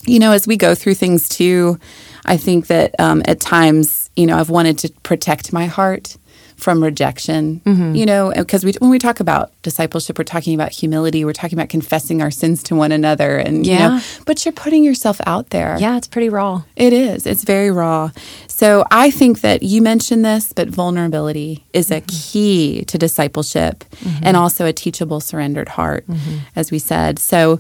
you 0.06 0.20
know, 0.20 0.32
as 0.32 0.48
we 0.48 0.58
go 0.58 0.74
through 0.74 0.96
things 0.96 1.28
too, 1.28 1.80
I 2.26 2.38
think 2.38 2.68
that 2.68 2.98
um, 3.00 3.22
at 3.26 3.40
times, 3.40 4.10
you 4.16 4.26
know, 4.26 4.38
I've 4.38 4.50
wanted 4.50 4.78
to 4.80 4.90
protect 5.04 5.52
my 5.52 5.66
heart 5.66 6.18
from 6.62 6.84
rejection. 6.84 7.60
Mm-hmm. 7.66 7.96
You 7.96 8.06
know, 8.06 8.32
because 8.36 8.64
we 8.64 8.74
when 8.80 8.92
we 8.92 9.00
talk 9.00 9.20
about 9.20 9.52
discipleship, 9.64 10.18
we're 10.18 10.24
talking 10.24 10.54
about 10.54 10.72
humility. 10.72 11.26
We're 11.26 11.34
talking 11.34 11.58
about 11.58 11.70
confessing 11.70 12.22
our 12.22 12.32
sins 12.32 12.64
to 12.64 12.76
one 12.76 12.92
another, 12.92 13.38
and 13.38 13.66
you 13.66 13.74
Yeah. 13.74 13.88
know, 13.88 14.02
but 14.26 14.46
you're 14.46 14.52
putting 14.54 14.84
yourself 14.84 15.20
out 15.26 15.50
there. 15.50 15.78
Yeah, 15.80 15.98
it's 15.98 16.08
pretty 16.08 16.30
raw. 16.30 16.64
It 16.76 16.94
is. 16.94 17.26
It's 17.26 17.44
very 17.44 17.72
raw. 17.72 18.12
So 18.48 18.86
I 18.92 19.10
think 19.10 19.42
that 19.42 19.64
you 19.64 19.82
mentioned 19.82 20.24
this, 20.24 20.54
but 20.54 20.70
vulnerability 20.70 21.66
is 21.74 21.90
a 21.90 22.02
mm-hmm. 22.02 22.32
key 22.32 22.86
to 22.86 22.98
discipleship 22.98 23.84
mm-hmm. 23.96 24.24
and 24.24 24.38
also 24.38 24.66
a 24.66 24.74
teachable, 24.74 25.20
surrendered 25.20 25.70
heart, 25.70 26.06
mm-hmm. 26.08 26.38
as 26.56 26.70
we 26.70 26.78
said. 26.78 27.18
So 27.18 27.60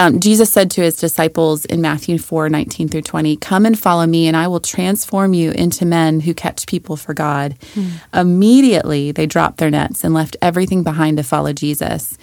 um, 0.00 0.18
Jesus 0.18 0.50
said 0.50 0.70
to 0.70 0.80
his 0.80 0.96
disciples 0.96 1.66
in 1.66 1.82
Matthew 1.82 2.16
4 2.16 2.48
19 2.48 2.88
through 2.88 3.02
20, 3.02 3.36
Come 3.36 3.66
and 3.66 3.78
follow 3.78 4.06
me, 4.06 4.26
and 4.26 4.34
I 4.34 4.48
will 4.48 4.58
transform 4.60 5.34
you 5.34 5.50
into 5.50 5.84
men 5.84 6.20
who 6.20 6.32
catch 6.32 6.66
people 6.66 6.96
for 6.96 7.12
God. 7.12 7.54
Immediately, 8.14 9.12
they 9.12 9.26
dropped 9.26 9.58
their 9.58 9.70
nets 9.70 10.02
and 10.02 10.14
left 10.14 10.38
everything 10.40 10.82
behind 10.82 11.18
to 11.18 11.22
follow 11.22 11.52
Jesus 11.52 12.16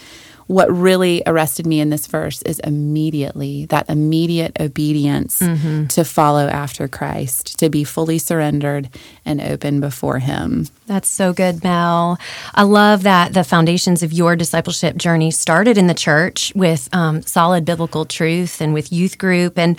what 0.48 0.72
really 0.72 1.22
arrested 1.26 1.68
me 1.68 1.80
in 1.80 1.90
this 1.90 2.08
verse 2.08 2.42
is 2.44 2.60
immediately 2.60 3.66
that 3.68 3.90
immediate 3.90 4.58
obedience 4.60 5.40
to 5.40 6.04
follow 6.04 6.48
after 6.48 6.88
Christ, 6.88 7.60
to 7.60 7.70
be 7.70 7.84
fully 7.84 8.18
surrendered 8.18 8.90
and 9.26 9.42
open 9.42 9.80
before 9.80 10.20
Him. 10.20 10.68
That's 10.86 11.10
so 11.10 11.34
good, 11.34 11.64
Mel. 11.64 12.18
I 12.56 12.64
love 12.64 13.04
that 13.04 13.34
the 13.34 13.44
foundations 13.44 14.04
of 14.04 14.14
your 14.14 14.36
discipleship 14.36 14.96
journey 14.96 15.32
started 15.32 15.78
in 15.78 15.88
the 15.88 15.94
church 15.94 16.54
with 16.56 16.88
um, 16.94 17.22
solid 17.24 17.66
biblical 17.66 18.06
truth 18.06 18.62
and 18.62 18.74
with 18.74 18.92
youth 18.92 19.18
group. 19.18 19.58
And 19.58 19.78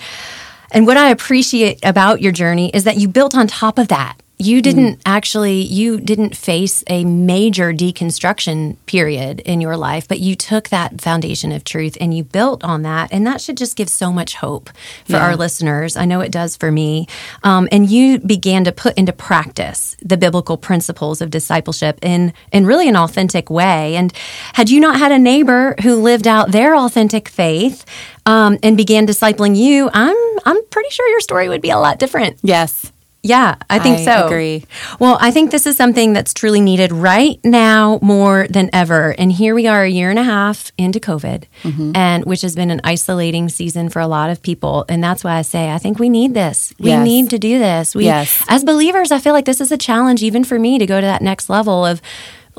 and 0.71 0.85
what 0.85 0.97
I 0.97 1.09
appreciate 1.09 1.79
about 1.83 2.21
your 2.21 2.31
journey 2.31 2.69
is 2.69 2.83
that 2.83 2.97
you 2.97 3.07
built 3.07 3.35
on 3.35 3.47
top 3.47 3.79
of 3.79 3.87
that. 3.87 4.17
You 4.41 4.61
didn't 4.61 5.01
actually 5.05 5.63
you 5.63 5.99
didn't 5.99 6.33
face 6.33 6.81
a 6.87 7.03
major 7.03 7.73
deconstruction 7.73 8.77
period 8.85 9.41
in 9.41 9.59
your 9.59 9.75
life, 9.75 10.07
but 10.07 10.21
you 10.21 10.33
took 10.33 10.69
that 10.69 11.01
foundation 11.01 11.51
of 11.51 11.65
truth 11.65 11.97
and 11.99 12.15
you 12.15 12.23
built 12.23 12.63
on 12.63 12.83
that, 12.83 13.11
and 13.11 13.27
that 13.27 13.41
should 13.41 13.57
just 13.57 13.75
give 13.75 13.89
so 13.89 14.13
much 14.13 14.35
hope 14.35 14.69
for 15.03 15.17
our 15.17 15.35
listeners. 15.35 15.97
I 15.97 16.05
know 16.05 16.21
it 16.21 16.31
does 16.31 16.55
for 16.55 16.71
me. 16.71 17.05
Um, 17.43 17.67
and 17.69 17.89
you 17.89 18.17
began 18.17 18.63
to 18.63 18.71
put 18.71 18.97
into 18.97 19.11
practice 19.11 19.97
the 20.01 20.15
biblical 20.15 20.55
principles 20.55 21.19
of 21.19 21.31
discipleship 21.31 21.99
in 22.01 22.31
in 22.53 22.65
really 22.65 22.87
an 22.87 22.95
authentic 22.95 23.49
way. 23.49 23.97
And 23.97 24.13
had 24.53 24.69
you 24.69 24.79
not 24.79 24.97
had 24.97 25.11
a 25.11 25.19
neighbor 25.19 25.75
who 25.83 26.01
lived 26.01 26.27
out 26.27 26.53
their 26.53 26.77
authentic 26.77 27.27
faith 27.27 27.83
um, 28.25 28.57
and 28.63 28.77
began 28.77 29.05
discipling 29.05 29.57
you, 29.57 29.89
I'm 29.93 30.15
I'm 30.45 30.63
pretty 30.67 30.91
sure 30.91 31.05
your 31.09 31.19
story 31.19 31.49
would 31.49 31.61
be 31.61 31.71
a 31.71 31.77
lot 31.77 31.99
different. 31.99 32.37
Yes. 32.41 32.93
Yeah, 33.21 33.55
I 33.69 33.79
think 33.79 33.99
I 33.99 34.05
so. 34.05 34.25
agree. 34.27 34.63
Well, 34.97 35.17
I 35.19 35.31
think 35.31 35.51
this 35.51 35.65
is 35.65 35.75
something 35.75 36.13
that's 36.13 36.33
truly 36.33 36.61
needed 36.61 36.93
right 36.93 37.37
now 37.43 37.99
more 38.01 38.47
than 38.49 38.69
ever. 38.71 39.13
And 39.17 39.29
here 39.29 39.53
we 39.53 39.67
are 39.67 39.83
a 39.83 39.89
year 39.89 40.09
and 40.09 40.17
a 40.17 40.23
half 40.23 40.71
into 40.77 41.01
COVID, 41.01 41.43
Mm-hmm. 41.63 41.91
and 41.95 42.23
which 42.23 42.41
has 42.43 42.55
been 42.55 42.71
an 42.71 42.79
isolating 42.85 43.49
season 43.49 43.89
for 43.89 43.99
a 43.99 44.07
lot 44.07 44.29
of 44.29 44.41
people. 44.41 44.85
And 44.87 45.03
that's 45.03 45.21
why 45.25 45.35
I 45.35 45.41
say 45.41 45.69
I 45.71 45.79
think 45.79 45.99
we 45.99 46.07
need 46.07 46.33
this. 46.33 46.73
We 46.79 46.91
Yes. 46.91 47.03
need 47.05 47.29
to 47.31 47.37
do 47.39 47.59
this. 47.59 47.93
We 47.93 48.05
Yes. 48.05 48.41
as 48.47 48.63
believers, 48.63 49.11
I 49.11 49.19
feel 49.19 49.33
like 49.33 49.45
this 49.45 49.59
is 49.59 49.71
a 49.71 49.77
challenge 49.77 50.23
even 50.23 50.45
for 50.45 50.57
me 50.57 50.79
to 50.79 50.85
go 50.85 51.01
to 51.01 51.05
that 51.07 51.21
next 51.21 51.49
level 51.49 51.85
of 51.85 52.01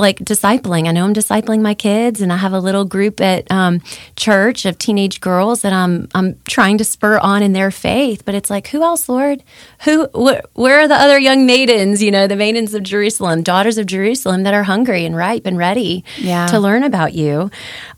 like 0.01 0.19
discipling. 0.19 0.89
I 0.89 0.93
know 0.93 1.05
I'm 1.05 1.15
discipling 1.15 1.61
my 1.61 1.75
kids, 1.75 2.21
and 2.21 2.33
I 2.33 2.37
have 2.39 2.53
a 2.53 2.59
little 2.59 2.85
group 2.85 3.21
at 3.21 3.51
um, 3.53 3.81
church 4.17 4.65
of 4.65 4.79
teenage 4.79 5.21
girls 5.21 5.63
that 5.63 5.73
I'm 5.73 6.09
I'm 6.15 6.39
trying 6.49 6.79
to 6.79 6.85
spur 6.85 7.19
on 7.19 7.43
in 7.43 7.53
their 7.53 7.71
faith. 7.71 8.25
But 8.25 8.35
it's 8.35 8.51
like, 8.51 8.69
who 8.69 8.83
else, 8.83 9.09
Lord? 9.09 9.43
Who? 9.85 10.07
Wh- 10.15 10.41
where 10.59 10.81
are 10.81 10.89
the 10.89 10.95
other 10.95 11.19
young 11.19 11.47
maidens? 11.47 12.03
You 12.03 12.11
know, 12.11 12.27
the 12.27 12.37
maidens 12.37 12.75
of 12.75 12.83
Jerusalem, 12.83 13.43
daughters 13.43 13.79
of 13.79 13.87
Jerusalem, 13.87 14.43
that 14.43 14.55
are 14.55 14.65
hungry 14.65 15.05
and 15.05 15.15
ripe 15.17 15.47
and 15.47 15.57
ready 15.59 16.05
Yeah. 16.19 16.47
to 16.49 16.59
learn 16.59 16.83
about 16.83 17.13
you. 17.15 17.51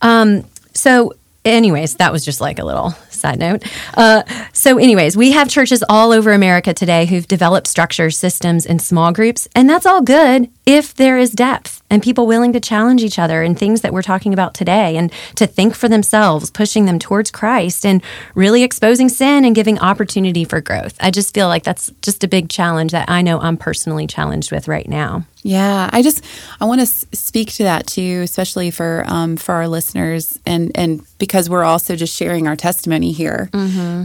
Um, 0.03 0.45
so. 0.75 1.15
Anyways, 1.45 1.97
that 1.97 2.13
was 2.13 2.25
just 2.25 2.41
like 2.41 2.61
a 2.61 2.65
little 2.65 2.93
side 3.11 3.41
note. 3.41 3.65
Uh, 3.95 4.23
so, 4.53 4.79
anyways, 4.79 5.17
we 5.17 5.33
have 5.33 5.49
churches 5.49 5.83
all 5.89 6.13
over 6.13 6.31
America 6.31 6.73
today 6.73 7.05
who've 7.05 7.27
developed 7.27 7.67
structures, 7.67 8.17
systems, 8.17 8.65
and 8.65 8.81
small 8.81 9.11
groups, 9.11 9.49
and 9.57 9.69
that's 9.69 9.85
all 9.85 10.03
good 10.03 10.49
if 10.67 10.95
there 10.95 11.19
is 11.19 11.33
depth 11.33 11.82
and 11.93 12.03
people 12.03 12.27
willing 12.27 12.55
to 12.55 12.61
challenge 12.61 13.03
each 13.03 13.19
other 13.19 13.43
in 13.43 13.55
things 13.55 13.83
that 13.83 13.93
we're 13.93 14.01
talking 14.01 14.33
about 14.33 14.55
today 14.55 14.97
and 14.97 15.13
to 15.35 15.47
think 15.47 15.75
for 15.75 15.91
themselves, 15.91 16.51
pushing 16.51 16.87
them 16.87 16.99
towards 16.99 17.31
Christ 17.31 17.85
and 17.85 18.03
really 18.35 18.63
exposing 18.63 19.11
sin 19.11 19.45
and 19.45 19.55
giving 19.55 19.79
opportunity 19.79 20.45
for 20.45 20.63
growth. 20.63 20.97
I 21.01 21.11
just 21.11 21.35
feel 21.35 21.49
like 21.49 21.65
that's 21.65 21.93
just 22.01 22.25
a 22.25 22.29
big 22.29 22.49
challenge 22.49 22.93
that 22.93 23.11
I 23.11 23.21
know 23.21 23.39
I'm 23.39 23.59
personally 23.59 24.07
challenged 24.07 24.51
with 24.51 24.69
right 24.69 24.89
now. 24.89 25.27
Yeah, 25.45 25.91
I 25.93 26.03
just 26.03 26.25
I 26.61 26.65
want 26.67 26.81
to 26.81 26.87
speak 26.87 27.53
to 27.55 27.65
that 27.65 27.89
too, 27.89 28.21
especially 28.23 28.71
for 28.71 29.05
um, 29.09 29.37
for 29.37 29.55
our 29.57 29.67
listeners, 29.67 30.39
and 30.47 30.71
and 30.77 31.05
because 31.19 31.51
we're 31.51 31.65
also 31.65 31.97
just 31.97 32.17
sharing 32.17 32.47
our 32.47 32.55
testimony 32.55 33.11
here. 33.11 33.51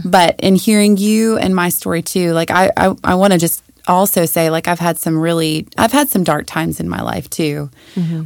But 0.04 0.40
in 0.40 0.56
hearing 0.56 0.96
you 0.96 1.38
and 1.38 1.54
my 1.54 1.68
story 1.68 2.02
too, 2.02 2.32
like 2.32 2.50
I 2.50 2.72
I, 2.76 2.94
I 3.04 3.14
want 3.14 3.34
to 3.34 3.38
just 3.38 3.62
also 3.88 4.24
say 4.26 4.50
like 4.50 4.68
I've 4.68 4.78
had 4.78 4.98
some 4.98 5.18
really 5.18 5.66
I've 5.76 5.92
had 5.92 6.08
some 6.08 6.22
dark 6.24 6.46
times 6.46 6.78
in 6.80 6.88
my 6.88 7.02
life 7.02 7.28
too, 7.30 7.70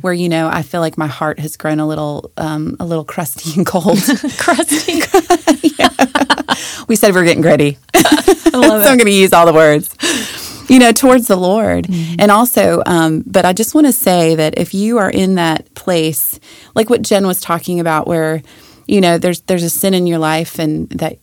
where 0.00 0.12
you 0.12 0.28
know 0.28 0.49
I 0.49 0.62
feel 0.62 0.81
like 0.81 0.99
my 0.99 1.07
heart 1.07 1.38
has 1.40 1.57
grown 1.57 1.81
a 1.81 1.87
little 1.87 2.31
um, 2.37 2.76
a 2.81 2.85
little 2.85 3.04
crusty 3.04 3.52
and 3.57 3.66
cold. 3.66 3.99
Crusty. 4.38 5.00
Yeah. 5.78 5.88
We 6.88 6.97
said 6.97 7.14
we 7.14 7.21
are 7.21 7.25
getting 7.25 7.42
gritty. 7.42 7.78
I 7.95 8.50
love 8.52 8.83
so 8.85 8.88
I'm 8.90 8.99
going 8.99 9.07
to 9.07 9.11
use 9.11 9.33
all 9.33 9.47
the 9.47 9.52
words. 9.52 9.97
you 10.69 10.78
know, 10.78 10.92
towards 10.92 11.26
the 11.28 11.37
Lord. 11.37 11.87
And 12.19 12.31
also, 12.31 12.83
um, 12.87 13.23
but 13.26 13.45
I 13.45 13.52
just 13.52 13.75
want 13.75 13.87
to 13.87 13.92
say 13.92 14.35
that 14.35 14.59
if 14.59 14.75
you 14.75 14.99
are 14.99 15.11
in 15.11 15.37
that 15.37 15.73
place, 15.75 16.38
like 16.75 16.90
what 16.90 17.02
Jenn 17.02 17.26
was 17.26 17.40
talking 17.40 17.81
about, 17.81 18.07
where, 18.07 18.42
you 18.87 19.00
know, 19.00 19.19
there's 19.19 19.40
there's 19.42 19.62
a 19.62 19.71
sin 19.71 19.95
in 19.95 20.07
your 20.07 20.19
life 20.19 20.59
and 20.59 20.88
that 20.90 21.19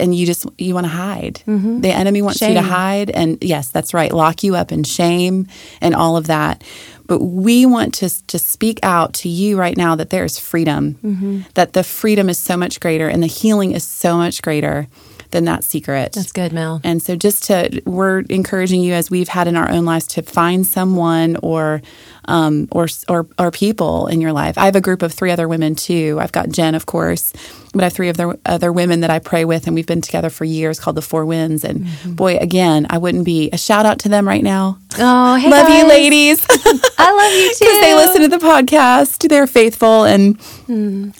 and 0.00 0.14
you 0.14 0.26
just 0.26 0.46
you 0.58 0.74
want 0.74 0.84
to 0.84 0.92
hide. 0.92 1.42
Mm-hmm. 1.46 1.80
The 1.80 1.90
enemy 1.90 2.22
wants 2.22 2.40
you 2.40 2.54
to 2.54 2.62
hide 2.62 3.10
and 3.10 3.38
yes, 3.42 3.68
that's 3.68 3.94
right, 3.94 4.12
lock 4.12 4.42
you 4.42 4.56
up 4.56 4.72
in 4.72 4.84
shame 4.84 5.46
and 5.80 5.94
all 5.94 6.16
of 6.16 6.26
that. 6.26 6.62
But 7.06 7.20
we 7.20 7.66
want 7.66 7.94
to 7.94 8.26
to 8.26 8.38
speak 8.38 8.80
out 8.82 9.14
to 9.14 9.28
you 9.28 9.58
right 9.58 9.76
now 9.76 9.94
that 9.96 10.10
there 10.10 10.24
is 10.24 10.38
freedom. 10.38 10.98
Mm-hmm. 11.04 11.40
That 11.54 11.72
the 11.72 11.84
freedom 11.84 12.28
is 12.28 12.38
so 12.38 12.56
much 12.56 12.80
greater 12.80 13.08
and 13.08 13.22
the 13.22 13.26
healing 13.26 13.72
is 13.72 13.84
so 13.84 14.16
much 14.16 14.42
greater 14.42 14.88
than 15.32 15.44
that 15.46 15.64
secret. 15.64 16.12
That's 16.12 16.30
good, 16.30 16.52
Mel. 16.52 16.80
And 16.84 17.02
so, 17.02 17.16
just 17.16 17.44
to, 17.44 17.82
we're 17.84 18.20
encouraging 18.20 18.80
you 18.80 18.92
as 18.92 19.10
we've 19.10 19.28
had 19.28 19.48
in 19.48 19.56
our 19.56 19.68
own 19.68 19.84
lives 19.84 20.06
to 20.08 20.22
find 20.22 20.64
someone 20.64 21.36
or, 21.42 21.82
um, 22.26 22.68
or, 22.70 22.86
or, 23.08 23.26
or 23.38 23.50
people 23.50 24.06
in 24.06 24.20
your 24.20 24.32
life. 24.32 24.56
I 24.58 24.66
have 24.66 24.76
a 24.76 24.80
group 24.80 25.02
of 25.02 25.12
three 25.12 25.30
other 25.30 25.48
women 25.48 25.74
too. 25.74 26.18
I've 26.20 26.32
got 26.32 26.48
Jenn, 26.50 26.74
of 26.74 26.86
course, 26.86 27.32
but 27.72 27.80
I 27.82 27.84
have 27.86 27.92
three 27.92 28.08
other 28.08 28.38
other 28.46 28.70
women 28.72 29.00
that 29.00 29.10
I 29.10 29.18
pray 29.18 29.44
with, 29.44 29.66
and 29.66 29.74
we've 29.74 29.86
been 29.86 30.00
together 30.02 30.30
for 30.30 30.44
years 30.44 30.78
called 30.78 30.96
the 30.96 31.02
Four 31.02 31.24
Winds. 31.26 31.64
And 31.64 31.86
boy, 32.04 32.36
again, 32.36 32.86
I 32.90 32.98
wouldn't 32.98 33.24
be 33.24 33.50
a 33.52 33.56
shout 33.58 33.86
out 33.86 33.98
to 34.00 34.08
them 34.08 34.28
right 34.28 34.42
now. 34.44 34.78
Oh, 34.98 35.36
hey, 35.36 35.48
love 35.50 35.68
you, 35.70 35.86
ladies. 35.88 36.44
I 36.50 37.10
love 37.10 37.32
you 37.32 37.48
too. 37.54 37.64
because 37.64 37.80
they 37.80 37.94
listen 37.94 38.22
to 38.22 38.28
the 38.28 38.36
podcast. 38.44 39.26
They're 39.28 39.46
faithful, 39.46 40.04
and 40.04 40.38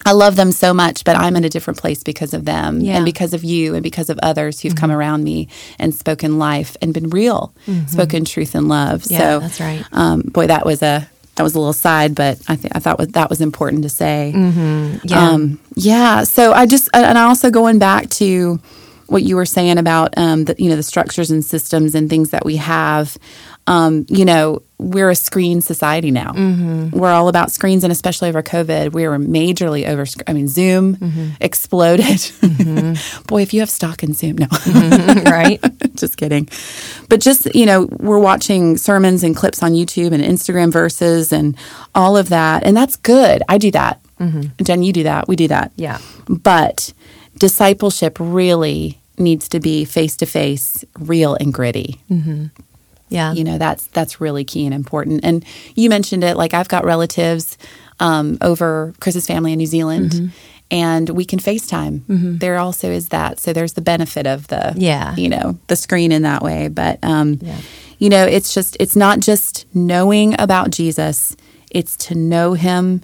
I 0.04 0.12
love 0.12 0.37
them 0.37 0.52
so 0.52 0.75
much. 0.75 1.04
But 1.04 1.16
I'm 1.16 1.37
in 1.37 1.44
a 1.44 1.49
different 1.49 1.78
place 1.80 2.02
because 2.02 2.35
of 2.35 2.44
them, 2.44 2.80
Yeah. 2.80 2.97
and 2.97 3.04
because 3.04 3.32
of 3.35 3.44
you, 3.44 3.75
and 3.75 3.82
because 3.82 4.11
of 4.11 4.18
others 4.23 4.61
who've 4.61 4.76
come 4.76 4.90
around 4.90 5.25
me 5.25 5.49
and 5.78 5.94
spoken 5.94 6.38
life 6.38 6.76
and 6.82 6.92
been 6.92 7.09
real, 7.11 7.54
spoken 7.87 8.25
truth 8.26 8.54
and 8.54 8.68
love. 8.68 9.04
Yeah, 9.09 9.18
so 9.18 9.38
that's 9.40 9.61
right. 9.61 9.85
Um, 9.92 10.21
boy, 10.23 10.47
that 10.49 10.66
was 10.66 10.82
a 10.82 10.92
that 11.37 11.43
was 11.43 11.55
a 11.55 11.59
little 11.59 11.73
side, 11.73 12.15
but 12.15 12.41
I 12.49 12.57
think 12.57 12.77
I 12.77 12.79
thought 12.79 12.99
that 12.99 13.31
was 13.31 13.41
important 13.41 13.83
to 13.85 13.89
say. 13.89 14.33
Yeah. 15.05 15.31
Um, 15.31 15.59
yeah. 15.75 16.25
So 16.25 16.53
I 16.53 16.67
just, 16.67 16.91
and 16.93 17.19
I 17.19 17.25
also 17.25 17.51
going 17.51 17.79
back 17.79 18.11
to 18.11 18.61
what 19.07 19.23
you 19.23 19.37
were 19.37 19.47
saying 19.47 19.79
about, 19.79 20.17
um, 20.17 20.45
the, 20.45 20.55
you 20.59 20.69
know, 20.69 20.77
the 20.77 20.83
structures 20.83 21.31
and 21.31 21.45
systems 21.45 21.95
and 21.95 22.09
things 22.09 22.31
that 22.31 22.45
we 22.45 22.57
have. 22.57 23.17
Um, 23.66 24.07
you 24.09 24.25
know, 24.25 24.62
we're 24.78 25.11
a 25.11 25.14
screen 25.14 25.61
society 25.61 26.11
now. 26.11 26.33
Mm-hmm. 26.33 26.99
We're 26.99 27.11
all 27.11 27.28
about 27.28 27.52
screens, 27.52 27.85
and 27.85 27.92
especially 27.92 28.28
over 28.28 28.42
COVID, 28.42 28.92
we 28.92 29.07
were 29.07 29.19
majorly 29.19 29.87
over. 29.87 30.04
I 30.26 30.33
mean, 30.33 30.49
Zoom 30.49 30.97
mm-hmm. 30.97 31.28
exploded. 31.40 32.07
Mm-hmm. 32.07 33.23
Boy, 33.26 33.42
if 33.42 33.54
you 33.54 33.61
have 33.61 33.71
stock 33.71 34.02
in 34.02 34.14
Zoom, 34.14 34.37
no. 34.37 34.49
right? 35.26 35.62
just 35.95 36.16
kidding. 36.16 36.49
But 37.09 37.21
just, 37.21 37.54
you 37.54 37.66
know, 37.66 37.88
we're 37.99 38.19
watching 38.19 38.76
sermons 38.76 39.23
and 39.23 39.37
clips 39.37 39.62
on 39.62 39.73
YouTube 39.73 40.12
and 40.12 40.23
Instagram 40.23 40.73
verses 40.73 41.33
and 41.33 41.57
all 41.95 42.16
of 42.16 42.28
that. 42.31 42.64
And 42.64 42.76
that's 42.76 42.97
good. 42.97 43.42
I 43.49 43.59
do 43.59 43.71
that. 43.71 44.00
Jenn, 44.62 44.83
you 44.83 44.92
do 44.92 45.04
that. 45.04 45.28
We 45.28 45.37
do 45.37 45.49
that. 45.49 45.73
Yeah. 45.76 45.99
But 46.28 46.92
discipleship 47.38 48.16
really 48.21 48.99
needs 49.19 49.49
to 49.50 49.61
be 49.61 49.85
face 49.85 50.16
to 50.16 50.26
face, 50.26 50.85
real 50.99 51.35
and 51.35 51.52
gritty. 51.52 52.00
Yeah. 53.12 53.33
You 53.33 53.45
know, 53.45 53.59
that's 53.59 53.87
that's 53.88 54.21
really 54.21 54.45
key 54.45 54.64
and 54.66 54.75
important. 54.75 55.25
And 55.25 55.45
you 55.75 55.88
mentioned 55.88 56.25
it, 56.25 56.37
like 56.37 56.54
I've 56.54 56.69
got 56.69 56.85
relatives 56.85 57.59
um, 58.00 58.38
over 58.40 58.95
Chris's 59.00 59.26
family 59.26 59.52
in 59.52 59.59
New 59.59 59.66
Zealand. 59.66 60.11
Mm-hmm. 60.12 60.26
And 60.71 61.11
we 61.11 61.26
can 61.26 61.38
FaceTime. 61.38 62.38
There 62.40 62.57
also 62.57 62.90
is 62.90 63.11
that. 63.11 63.38
So 63.38 63.52
there's 63.52 63.75
the 63.75 63.83
benefit 63.83 64.26
of 64.26 64.47
the, 64.49 64.73
Yeah. 64.75 65.14
you 65.16 65.28
know, 65.28 65.59
the 65.66 65.76
screen 65.76 66.11
in 66.12 66.23
that 66.23 66.42
way. 66.42 66.69
But, 66.69 66.99
um, 67.02 67.38
Yeah. 67.42 67.59
you 67.99 68.09
know, 68.09 68.25
it's 68.25 68.54
just, 68.54 68.78
it's 68.81 68.97
not 68.97 69.21
just 69.21 69.66
knowing 69.75 70.35
about 70.40 70.71
Jesus, 70.71 71.37
it's 71.71 71.95
to 72.09 72.14
know 72.14 72.54
him 72.54 73.02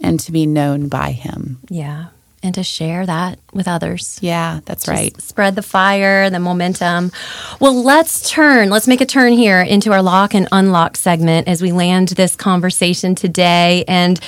and 0.00 0.20
to 0.20 0.30
be 0.30 0.46
known 0.46 0.86
by 0.88 1.10
him. 1.10 1.58
yeah. 1.68 2.06
And 2.42 2.54
to 2.54 2.62
share 2.62 3.04
that 3.04 3.40
with 3.52 3.66
others. 3.66 4.18
Yeah, 4.22 4.60
that's 4.64 4.86
right. 4.86 5.20
Spread 5.20 5.56
the 5.56 5.62
fire, 5.62 6.30
the 6.30 6.38
momentum. 6.38 7.10
Well, 7.58 7.82
let's 7.82 8.30
turn, 8.30 8.70
let's 8.70 8.86
make 8.86 9.00
a 9.00 9.06
turn 9.06 9.32
here 9.32 9.60
into 9.60 9.92
our 9.92 10.02
lock 10.02 10.34
and 10.34 10.46
unlock 10.52 10.96
segment 10.96 11.48
as 11.48 11.60
we 11.60 11.72
land 11.72 12.08
this 12.08 12.36
conversation 12.36 13.16
today. 13.16 13.84
And 13.88 14.20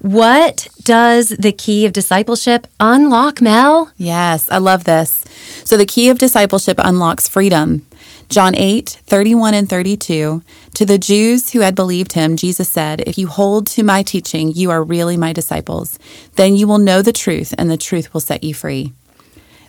what 0.00 0.68
does 0.82 1.28
the 1.30 1.52
key 1.52 1.86
of 1.86 1.94
discipleship 1.94 2.66
unlock, 2.80 3.40
Mel? 3.40 3.90
Yes, 3.96 4.50
I 4.50 4.58
love 4.58 4.84
this. 4.84 5.24
So 5.64 5.78
the 5.78 5.86
key 5.86 6.10
of 6.10 6.18
discipleship 6.18 6.78
unlocks 6.78 7.26
freedom. 7.26 7.86
John 8.28 8.54
8, 8.54 9.00
31 9.06 9.54
and 9.54 9.68
32. 9.68 10.42
To 10.74 10.86
the 10.86 10.98
Jews 10.98 11.50
who 11.52 11.60
had 11.60 11.74
believed 11.74 12.14
him, 12.14 12.36
Jesus 12.36 12.68
said, 12.68 13.02
If 13.02 13.18
you 13.18 13.28
hold 13.28 13.66
to 13.68 13.82
my 13.82 14.02
teaching, 14.02 14.52
you 14.52 14.70
are 14.70 14.82
really 14.82 15.16
my 15.16 15.32
disciples. 15.32 15.98
Then 16.36 16.56
you 16.56 16.66
will 16.66 16.78
know 16.78 17.02
the 17.02 17.12
truth, 17.12 17.54
and 17.56 17.70
the 17.70 17.76
truth 17.76 18.12
will 18.12 18.20
set 18.20 18.42
you 18.42 18.54
free. 18.54 18.92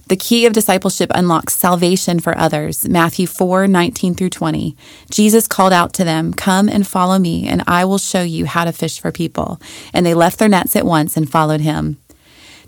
The 0.08 0.16
key 0.16 0.46
of 0.46 0.54
discipleship 0.54 1.10
unlocks 1.16 1.56
salvation 1.56 2.20
for 2.20 2.38
others. 2.38 2.88
Matthew 2.88 3.26
4 3.26 3.68
19 3.68 4.14
through 4.14 4.30
20. 4.30 4.78
Jesus 5.10 5.48
called 5.48 5.74
out 5.74 5.94
to 5.94 6.04
them, 6.04 6.32
Come 6.32 6.70
and 6.70 6.86
follow 6.86 7.18
me, 7.18 7.48
and 7.48 7.64
I 7.66 7.86
will 7.86 7.98
show 7.98 8.22
you 8.22 8.46
how 8.46 8.66
to 8.66 8.72
fish 8.72 9.00
for 9.00 9.12
people. 9.12 9.60
And 9.94 10.06
they 10.06 10.14
left 10.14 10.38
their 10.38 10.50
nets 10.50 10.76
at 10.76 10.86
once 10.86 11.18
and 11.18 11.30
followed 11.30 11.62
him. 11.62 11.98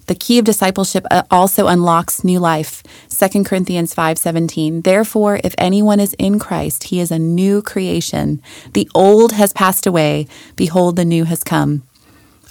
The 0.07 0.15
key 0.15 0.39
of 0.39 0.45
discipleship 0.45 1.05
uh, 1.11 1.23
also 1.29 1.67
unlocks 1.67 2.23
new 2.23 2.39
life. 2.39 2.81
2 3.09 3.43
Corinthians 3.43 3.93
5:17. 3.93 4.83
Therefore, 4.83 5.39
if 5.43 5.53
anyone 5.57 5.99
is 5.99 6.13
in 6.17 6.39
Christ, 6.39 6.85
he 6.85 6.99
is 6.99 7.11
a 7.11 7.19
new 7.19 7.61
creation. 7.61 8.41
The 8.73 8.89
old 8.95 9.33
has 9.33 9.53
passed 9.53 9.85
away; 9.85 10.27
behold, 10.55 10.95
the 10.95 11.05
new 11.05 11.25
has 11.25 11.43
come. 11.43 11.83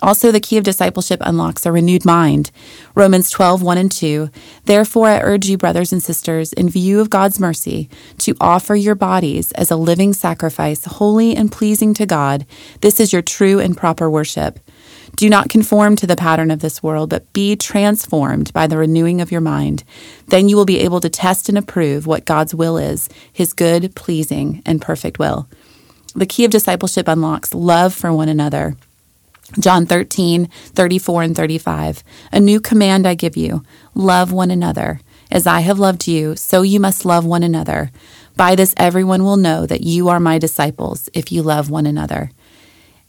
Also, 0.02 0.30
the 0.30 0.40
key 0.40 0.58
of 0.58 0.64
discipleship 0.64 1.20
unlocks 1.24 1.64
a 1.64 1.72
renewed 1.72 2.04
mind. 2.04 2.50
Romans 2.94 3.30
12, 3.30 3.62
1 3.62 3.78
and 3.78 3.90
2. 3.90 4.30
Therefore, 4.64 5.08
I 5.08 5.20
urge 5.20 5.46
you, 5.46 5.56
brothers 5.56 5.92
and 5.92 6.02
sisters, 6.02 6.52
in 6.52 6.68
view 6.68 7.00
of 7.00 7.08
God's 7.08 7.40
mercy, 7.40 7.88
to 8.18 8.36
offer 8.40 8.74
your 8.74 8.94
bodies 8.94 9.52
as 9.52 9.70
a 9.70 9.76
living 9.76 10.12
sacrifice, 10.12 10.84
holy 10.84 11.34
and 11.34 11.50
pleasing 11.50 11.94
to 11.94 12.04
God. 12.04 12.44
This 12.82 13.00
is 13.00 13.12
your 13.12 13.22
true 13.22 13.58
and 13.58 13.76
proper 13.76 14.10
worship. 14.10 14.60
Do 15.16 15.30
not 15.30 15.48
conform 15.48 15.96
to 15.96 16.06
the 16.06 16.14
pattern 16.14 16.50
of 16.50 16.60
this 16.60 16.82
world, 16.82 17.08
but 17.08 17.32
be 17.32 17.56
transformed 17.56 18.52
by 18.52 18.66
the 18.66 18.76
renewing 18.76 19.22
of 19.22 19.32
your 19.32 19.40
mind. 19.40 19.82
Then 20.28 20.50
you 20.50 20.56
will 20.56 20.66
be 20.66 20.80
able 20.80 21.00
to 21.00 21.08
test 21.08 21.48
and 21.48 21.56
approve 21.56 22.06
what 22.06 22.26
God's 22.26 22.54
will 22.54 22.76
is, 22.76 23.08
his 23.32 23.54
good, 23.54 23.94
pleasing, 23.94 24.62
and 24.66 24.82
perfect 24.82 25.18
will. 25.18 25.48
The 26.14 26.26
key 26.26 26.44
of 26.44 26.50
discipleship 26.50 27.08
unlocks 27.08 27.54
love 27.54 27.94
for 27.94 28.12
one 28.12 28.28
another. 28.28 28.76
John 29.58 29.86
13, 29.86 30.46
34 30.46 31.22
and 31.22 31.36
35. 31.36 32.04
A 32.32 32.40
new 32.40 32.60
command 32.60 33.06
I 33.06 33.14
give 33.14 33.38
you 33.38 33.62
love 33.94 34.32
one 34.32 34.50
another. 34.50 35.00
As 35.30 35.46
I 35.46 35.60
have 35.60 35.78
loved 35.78 36.06
you, 36.06 36.36
so 36.36 36.60
you 36.60 36.78
must 36.78 37.06
love 37.06 37.24
one 37.24 37.42
another. 37.42 37.90
By 38.36 38.54
this, 38.54 38.74
everyone 38.76 39.24
will 39.24 39.38
know 39.38 39.64
that 39.64 39.82
you 39.82 40.10
are 40.10 40.20
my 40.20 40.38
disciples 40.38 41.08
if 41.14 41.32
you 41.32 41.42
love 41.42 41.70
one 41.70 41.86
another. 41.86 42.32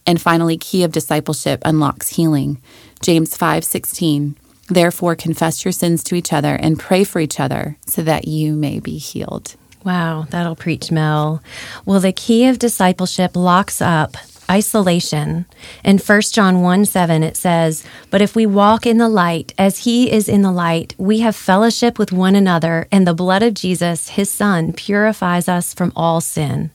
And 0.08 0.22
finally, 0.22 0.58
key 0.58 0.84
of 0.84 0.92
discipleship 0.92 1.62
unlocks 1.66 2.10
healing. 2.10 2.60
James 3.02 3.38
5:16. 3.38 4.36
Therefore 4.70 5.16
confess 5.16 5.64
your 5.64 5.72
sins 5.72 6.04
to 6.06 6.16
each 6.16 6.34
other 6.34 6.56
and 6.56 6.80
pray 6.80 7.04
for 7.04 7.20
each 7.20 7.40
other 7.40 7.78
so 7.86 8.02
that 8.02 8.28
you 8.28 8.54
may 8.54 8.80
be 8.80 8.98
healed. 8.98 9.56
Wow, 9.84 10.28
that'll 10.30 10.56
preach, 10.56 10.92
Mel. 10.92 11.42
Well, 11.86 12.00
the 12.00 12.12
key 12.12 12.48
of 12.48 12.60
discipleship 12.60 13.36
locks 13.36 13.82
up 13.82 14.18
isolation. 14.50 15.46
In 15.84 15.98
1 15.98 16.22
John 16.34 16.62
1 16.62 16.86
7, 16.86 17.24
it 17.24 17.38
says, 17.38 17.84
But 18.10 18.22
if 18.22 18.36
we 18.36 18.46
walk 18.46 18.86
in 18.86 18.98
the 18.98 19.10
light 19.10 19.54
as 19.58 19.80
he 19.80 20.12
is 20.12 20.30
in 20.30 20.42
the 20.42 20.52
light, 20.52 20.96
we 20.98 21.20
have 21.20 21.36
fellowship 21.36 22.00
with 22.00 22.12
one 22.12 22.36
another, 22.36 22.88
and 22.92 23.06
the 23.06 23.14
blood 23.14 23.44
of 23.44 23.54
Jesus, 23.54 24.10
his 24.10 24.32
son, 24.32 24.74
purifies 24.74 25.48
us 25.48 25.74
from 25.74 25.92
all 25.96 26.22
sin. 26.22 26.72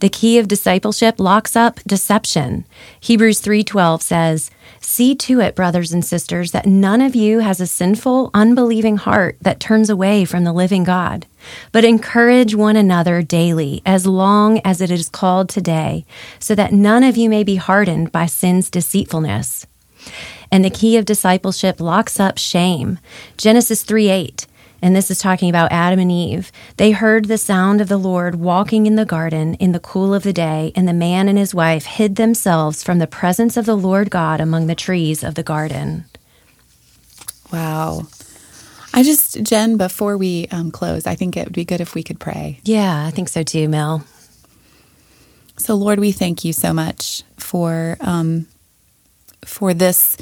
The 0.00 0.08
key 0.08 0.38
of 0.38 0.48
discipleship 0.48 1.18
locks 1.18 1.56
up 1.56 1.80
deception. 1.86 2.64
Hebrews 3.00 3.40
3:12 3.40 4.02
says, 4.02 4.50
"See 4.80 5.14
to 5.16 5.40
it, 5.40 5.54
brothers 5.54 5.92
and 5.92 6.04
sisters, 6.04 6.50
that 6.50 6.66
none 6.66 7.00
of 7.00 7.14
you 7.14 7.40
has 7.40 7.60
a 7.60 7.66
sinful, 7.66 8.30
unbelieving 8.34 8.96
heart 8.96 9.36
that 9.42 9.60
turns 9.60 9.88
away 9.88 10.24
from 10.24 10.44
the 10.44 10.52
living 10.52 10.84
God, 10.84 11.26
but 11.70 11.84
encourage 11.84 12.54
one 12.54 12.76
another 12.76 13.22
daily, 13.22 13.82
as 13.86 14.06
long 14.06 14.60
as 14.64 14.80
it 14.80 14.90
is 14.90 15.08
called 15.08 15.48
today, 15.48 16.04
so 16.38 16.54
that 16.54 16.72
none 16.72 17.04
of 17.04 17.16
you 17.16 17.28
may 17.28 17.44
be 17.44 17.56
hardened 17.56 18.12
by 18.12 18.26
sin's 18.26 18.70
deceitfulness." 18.70 19.66
And 20.50 20.64
the 20.64 20.70
key 20.70 20.98
of 20.98 21.06
discipleship 21.06 21.80
locks 21.80 22.20
up 22.20 22.36
shame. 22.36 22.98
Genesis 23.38 23.82
3 23.82 24.10
8. 24.10 24.46
And 24.82 24.96
this 24.96 25.10
is 25.10 25.20
talking 25.20 25.48
about 25.48 25.70
Adam 25.70 26.00
and 26.00 26.10
Eve. 26.10 26.50
They 26.76 26.90
heard 26.90 27.26
the 27.26 27.38
sound 27.38 27.80
of 27.80 27.88
the 27.88 27.96
Lord 27.96 28.34
walking 28.34 28.86
in 28.86 28.96
the 28.96 29.04
garden 29.04 29.54
in 29.54 29.70
the 29.70 29.80
cool 29.80 30.12
of 30.12 30.24
the 30.24 30.32
day, 30.32 30.72
and 30.74 30.88
the 30.88 30.92
man 30.92 31.28
and 31.28 31.38
his 31.38 31.54
wife 31.54 31.84
hid 31.86 32.16
themselves 32.16 32.82
from 32.82 32.98
the 32.98 33.06
presence 33.06 33.56
of 33.56 33.64
the 33.64 33.76
Lord 33.76 34.10
God 34.10 34.40
among 34.40 34.66
the 34.66 34.74
trees 34.74 35.22
of 35.22 35.36
the 35.36 35.44
garden. 35.44 36.04
Wow. 37.52 38.08
I 38.92 39.02
just, 39.02 39.42
Jenn, 39.42 39.76
before 39.76 40.18
we 40.18 40.48
um, 40.50 40.70
close, 40.70 41.06
I 41.06 41.14
think 41.14 41.36
it 41.36 41.44
would 41.44 41.54
be 41.54 41.64
good 41.64 41.80
if 41.80 41.94
we 41.94 42.02
could 42.02 42.20
pray. 42.20 42.58
Yeah, 42.64 43.06
I 43.06 43.10
think 43.10 43.28
so 43.28 43.42
too, 43.42 43.68
Mel. 43.68 44.04
So, 45.56 45.74
Lord, 45.74 46.00
we 46.00 46.12
thank 46.12 46.44
you 46.44 46.52
so 46.52 46.72
much 46.72 47.22
for 47.38 47.96
um, 48.00 48.46
for 49.44 49.74
this 49.74 50.16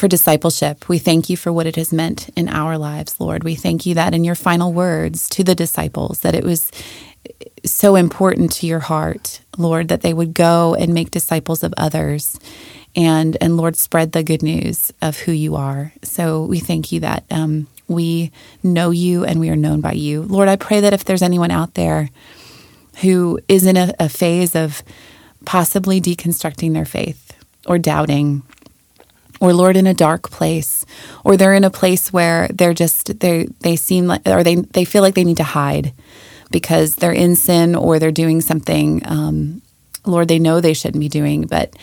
for 0.00 0.08
discipleship. 0.08 0.88
We 0.88 0.98
thank 0.98 1.28
you 1.28 1.36
for 1.36 1.52
what 1.52 1.66
it 1.66 1.76
has 1.76 1.92
meant 1.92 2.30
in 2.30 2.48
our 2.48 2.78
lives, 2.78 3.20
Lord. 3.20 3.44
We 3.44 3.54
thank 3.54 3.84
you 3.84 3.94
that 3.96 4.14
in 4.14 4.24
your 4.24 4.34
final 4.34 4.72
words 4.72 5.28
to 5.30 5.44
the 5.44 5.54
disciples 5.54 6.20
that 6.20 6.34
it 6.34 6.42
was 6.42 6.72
so 7.66 7.96
important 7.96 8.50
to 8.52 8.66
your 8.66 8.80
heart, 8.80 9.42
Lord, 9.58 9.88
that 9.88 10.00
they 10.00 10.14
would 10.14 10.32
go 10.32 10.74
and 10.74 10.94
make 10.94 11.10
disciples 11.10 11.62
of 11.62 11.74
others 11.76 12.40
and 12.96 13.36
and 13.40 13.56
Lord 13.56 13.76
spread 13.76 14.12
the 14.12 14.24
good 14.24 14.42
news 14.42 14.90
of 15.02 15.18
who 15.18 15.32
you 15.32 15.54
are. 15.54 15.92
So 16.02 16.44
we 16.44 16.60
thank 16.60 16.92
you 16.92 17.00
that 17.00 17.24
um, 17.30 17.66
we 17.86 18.32
know 18.62 18.90
you 18.90 19.24
and 19.24 19.38
we 19.38 19.50
are 19.50 19.56
known 19.56 19.82
by 19.82 19.92
you. 19.92 20.22
Lord, 20.22 20.48
I 20.48 20.56
pray 20.56 20.80
that 20.80 20.94
if 20.94 21.04
there's 21.04 21.22
anyone 21.22 21.50
out 21.50 21.74
there 21.74 22.08
who 23.02 23.38
is 23.48 23.66
in 23.66 23.76
a, 23.76 23.94
a 24.00 24.08
phase 24.08 24.56
of 24.56 24.82
possibly 25.44 26.00
deconstructing 26.00 26.72
their 26.72 26.86
faith 26.86 27.36
or 27.66 27.78
doubting, 27.78 28.42
or 29.40 29.52
Lord, 29.52 29.76
in 29.76 29.86
a 29.86 29.94
dark 29.94 30.30
place, 30.30 30.84
or 31.24 31.36
they're 31.36 31.54
in 31.54 31.64
a 31.64 31.70
place 31.70 32.12
where 32.12 32.48
they're 32.48 32.74
just 32.74 33.18
they 33.20 33.46
they 33.60 33.76
seem 33.76 34.06
like 34.06 34.26
or 34.26 34.44
they 34.44 34.56
they 34.56 34.84
feel 34.84 35.02
like 35.02 35.14
they 35.14 35.24
need 35.24 35.38
to 35.38 35.44
hide 35.44 35.92
because 36.50 36.96
they're 36.96 37.12
in 37.12 37.36
sin 37.36 37.74
or 37.74 37.98
they're 37.98 38.12
doing 38.12 38.40
something. 38.40 39.02
Um, 39.06 39.62
Lord, 40.04 40.28
they 40.28 40.38
know 40.38 40.60
they 40.60 40.74
shouldn't 40.74 41.00
be 41.00 41.08
doing, 41.08 41.42
but 41.46 41.74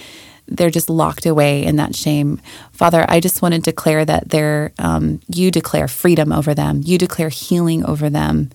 they're 0.47 0.69
just 0.69 0.89
locked 0.89 1.25
away 1.25 1.63
in 1.63 1.75
that 1.75 1.95
shame. 1.95 2.41
Father, 2.71 3.05
I 3.07 3.19
just 3.19 3.41
want 3.41 3.53
to 3.53 3.59
declare 3.59 4.05
that 4.05 4.29
they're, 4.29 4.71
um, 4.79 5.19
you 5.27 5.51
declare 5.51 5.87
freedom 5.87 6.31
over 6.31 6.53
them, 6.53 6.81
you 6.83 6.97
declare 6.97 7.29
healing 7.29 7.85
over 7.85 8.09
them. 8.09 8.49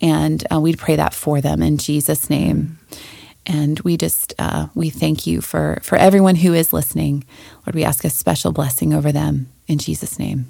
And 0.00 0.44
uh, 0.52 0.60
we 0.60 0.74
pray 0.74 0.96
that 0.96 1.12
for 1.12 1.40
them 1.40 1.62
in 1.62 1.76
Jesus' 1.76 2.30
name. 2.30 2.78
And 3.48 3.80
we 3.80 3.96
just 3.96 4.34
uh, 4.38 4.68
we 4.74 4.90
thank 4.90 5.26
you 5.26 5.40
for 5.40 5.80
for 5.82 5.96
everyone 5.96 6.36
who 6.36 6.52
is 6.54 6.72
listening. 6.72 7.24
Lord, 7.66 7.74
we 7.74 7.84
ask 7.84 8.04
a 8.04 8.10
special 8.10 8.52
blessing 8.52 8.92
over 8.92 9.10
them 9.10 9.50
in 9.66 9.78
Jesus' 9.78 10.18
name. 10.18 10.46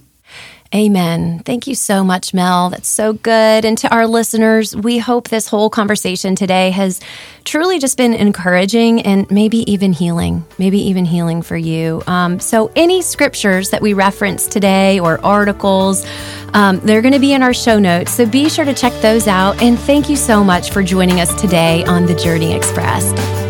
Amen. 0.74 1.38
Thank 1.46 1.66
you 1.66 1.74
so 1.74 2.04
much, 2.04 2.35
Mel. 2.35 2.68
That's 2.68 2.88
so 2.88 3.14
good. 3.14 3.64
And 3.64 3.78
to 3.78 3.94
our 3.94 4.07
listeners, 4.07 4.76
we 4.76 4.98
hope 4.98 5.31
this 5.31 5.48
whole 5.48 5.70
conversation 5.70 6.37
today 6.37 6.70
has 6.72 7.00
truly 7.44 7.78
just 7.78 7.96
been 7.96 8.12
encouraging 8.12 9.00
and 9.00 9.31
maybe 9.31 9.70
even 9.70 9.94
healing, 9.94 10.44
maybe 10.59 10.78
even 10.78 11.07
healing 11.07 11.40
for 11.40 11.57
you. 11.57 12.02
Um, 12.07 12.38
so, 12.38 12.70
any 12.76 13.00
scriptures 13.00 13.70
that 13.70 13.81
we 13.81 13.94
reference 13.94 14.46
today 14.46 15.00
or 15.00 15.24
articles, 15.24 16.04
um, 16.52 16.81
they're 16.81 17.02
going 17.02 17.14
to 17.14 17.18
be 17.18 17.33
in 17.33 17.42
our 17.42 17.54
show 17.54 17.78
notes. 17.78 18.12
So, 18.12 18.26
be 18.26 18.50
sure 18.50 18.66
to 18.66 18.74
check 18.74 18.92
those 19.00 19.26
out. 19.26 19.62
And 19.62 19.78
thank 19.78 20.11
you 20.11 20.16
so 20.16 20.44
much 20.44 20.70
for 20.70 20.83
joining 20.83 21.18
us 21.18 21.35
today 21.40 21.83
on 21.85 22.04
the 22.04 22.14
Journey 22.14 22.52
Expressed. 22.52 23.48